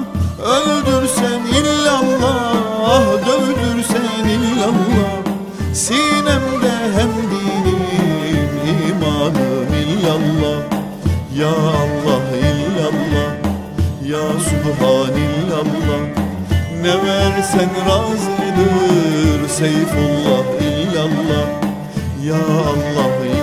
Öldürsen 0.46 1.42
illallah 1.60 2.54
dövdürsen 3.28 4.30
illallah. 4.30 5.14
Sinemde 5.74 6.74
hem 6.96 7.12
dinim 7.32 8.50
imanım 8.90 9.74
illallah. 9.74 10.74
Ya 11.36 11.50
Allah 11.50 12.26
illallah 12.38 13.32
Ya 14.06 14.26
Subhanillallah 14.50 16.02
Ne 16.82 16.94
versen 17.04 17.70
razıdır 17.88 19.50
Seyfullah 19.50 20.62
illallah. 20.62 21.48
Ya 22.24 22.36
Allah 22.36 23.26
illallah 23.26 23.43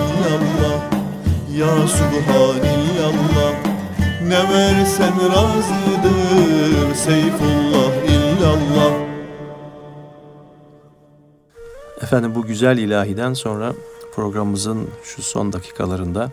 güzel 12.61 12.79
ilahiden 12.79 13.35
sonra 13.35 13.73
programımızın 14.15 14.89
şu 15.05 15.23
son 15.23 15.53
dakikalarında 15.53 16.31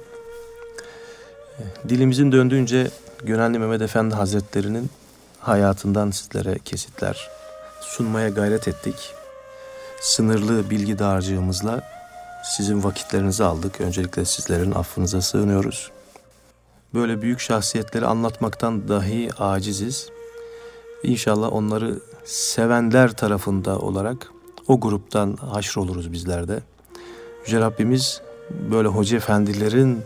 e, 1.60 1.90
dilimizin 1.90 2.32
döndüğünce 2.32 2.88
Gönenli 3.24 3.60
Mehmet 3.60 3.82
Efendi 3.82 4.16
Hazretleri'nin 4.16 4.90
hayatından 5.40 6.12
sizlere 6.12 6.60
kesitler 6.66 7.30
sunmaya 7.82 8.30
gayret 8.30 8.68
ettik. 8.68 8.96
Sınırlı 10.02 10.70
bilgi 10.70 11.00
dağarcığımızla 11.00 11.97
sizin 12.56 12.84
vakitlerinizi 12.84 13.44
aldık. 13.44 13.82
Öncelikle 13.82 14.26
sizlerin 14.26 14.72
affınıza 14.72 15.22
sığınıyoruz. 15.22 15.92
Böyle 16.94 17.22
büyük 17.22 17.40
şahsiyetleri 17.40 18.06
anlatmaktan 18.06 18.88
dahi 18.88 19.30
aciziz. 19.40 20.10
İnşallah 21.04 21.54
onları 21.54 22.00
sevenler 22.26 23.12
tarafında 23.12 23.80
olarak 23.80 24.32
o 24.68 24.80
gruptan 24.80 25.36
haşr 25.36 25.78
oluruz 25.78 26.12
bizler 26.12 26.48
de. 26.48 26.60
Yüce 27.46 27.60
Rabbimiz 27.60 28.22
böyle 28.72 28.88
hoca 28.88 29.18
efendilerin 29.18 30.02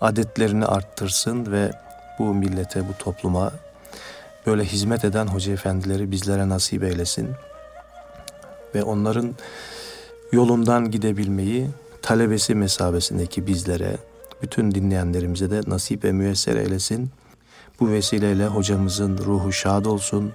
adetlerini 0.00 0.66
arttırsın 0.66 1.52
ve 1.52 1.70
bu 2.18 2.34
millete, 2.34 2.88
bu 2.88 2.92
topluma 2.98 3.52
böyle 4.46 4.64
hizmet 4.64 5.04
eden 5.04 5.26
hoca 5.26 5.52
efendileri 5.52 6.10
bizlere 6.10 6.48
nasip 6.48 6.82
eylesin. 6.82 7.30
Ve 8.74 8.82
onların 8.82 9.34
yolundan 10.32 10.90
gidebilmeyi 10.90 11.68
talebesi 12.02 12.54
mesabesindeki 12.54 13.46
bizlere, 13.46 13.96
bütün 14.42 14.70
dinleyenlerimize 14.70 15.50
de 15.50 15.60
nasip 15.66 16.04
ve 16.04 16.12
müyesser 16.12 16.56
eylesin. 16.56 17.10
Bu 17.80 17.90
vesileyle 17.90 18.46
hocamızın 18.46 19.18
ruhu 19.18 19.52
şad 19.52 19.84
olsun. 19.84 20.32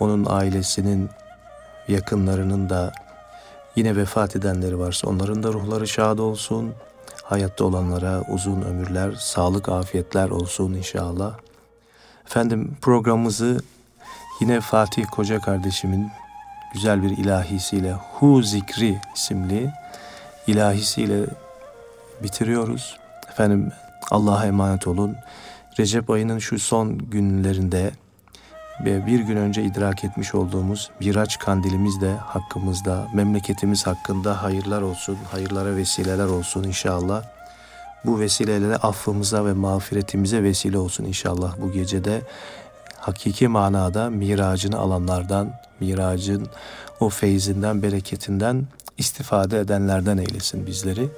Onun 0.00 0.26
ailesinin, 0.28 1.10
yakınlarının 1.88 2.70
da 2.70 2.92
yine 3.76 3.96
vefat 3.96 4.36
edenleri 4.36 4.78
varsa 4.78 5.08
onların 5.08 5.42
da 5.42 5.52
ruhları 5.52 5.88
şad 5.88 6.18
olsun. 6.18 6.72
Hayatta 7.22 7.64
olanlara 7.64 8.22
uzun 8.28 8.62
ömürler, 8.62 9.12
sağlık, 9.12 9.68
afiyetler 9.68 10.28
olsun 10.28 10.72
inşallah. 10.72 11.38
Efendim 12.26 12.76
programımızı 12.82 13.60
yine 14.40 14.60
Fatih 14.60 15.04
Koca 15.12 15.38
kardeşimin 15.40 16.10
güzel 16.72 17.02
bir 17.02 17.10
ilahisiyle 17.10 17.92
Hu 17.92 18.42
Zikri 18.42 18.98
isimli 19.14 19.72
ilahisiyle 20.46 21.26
bitiriyoruz. 22.22 22.96
Efendim 23.30 23.72
Allah'a 24.10 24.46
emanet 24.46 24.86
olun. 24.86 25.16
Recep 25.78 26.10
ayının 26.10 26.38
şu 26.38 26.58
son 26.58 26.98
günlerinde 26.98 27.90
ve 28.84 29.06
bir 29.06 29.20
gün 29.20 29.36
önce 29.36 29.62
idrak 29.62 30.04
etmiş 30.04 30.34
olduğumuz 30.34 30.90
Miraç 31.00 31.38
kandilimiz 31.38 32.00
de 32.00 32.12
hakkımızda, 32.14 33.08
memleketimiz 33.14 33.86
hakkında 33.86 34.42
hayırlar 34.42 34.82
olsun, 34.82 35.18
hayırlara 35.30 35.76
vesileler 35.76 36.26
olsun 36.26 36.62
inşallah. 36.62 37.22
Bu 38.04 38.20
vesileyle 38.20 38.76
affımıza 38.76 39.44
ve 39.44 39.52
mağfiretimize 39.52 40.42
vesile 40.42 40.78
olsun 40.78 41.04
inşallah 41.04 41.54
bu 41.62 41.72
gecede. 41.72 42.22
Hakiki 42.98 43.48
manada 43.48 44.10
miracını 44.10 44.78
alanlardan, 44.78 45.52
miracın 45.82 46.48
o 47.00 47.08
feyzinden, 47.08 47.82
bereketinden 47.82 48.66
istifade 48.98 49.58
edenlerden 49.58 50.18
eylesin 50.18 50.66
bizleri. 50.66 51.08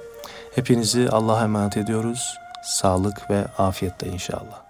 Hepinizi 0.55 1.09
Allah'a 1.09 1.43
emanet 1.43 1.77
ediyoruz. 1.77 2.35
Sağlık 2.63 3.29
ve 3.29 3.45
afiyetle 3.57 4.07
inşallah. 4.07 4.64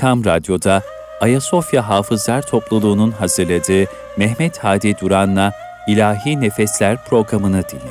Erkam 0.00 0.24
Radyo'da 0.24 0.82
Ayasofya 1.20 1.88
Hafızlar 1.88 2.42
Topluluğu'nun 2.42 3.10
hazırladığı 3.10 3.90
Mehmet 4.16 4.58
Hadi 4.58 4.98
Duran'la 5.00 5.52
İlahi 5.88 6.40
Nefesler 6.40 7.04
programını 7.04 7.62
dinlediniz. 7.68 7.89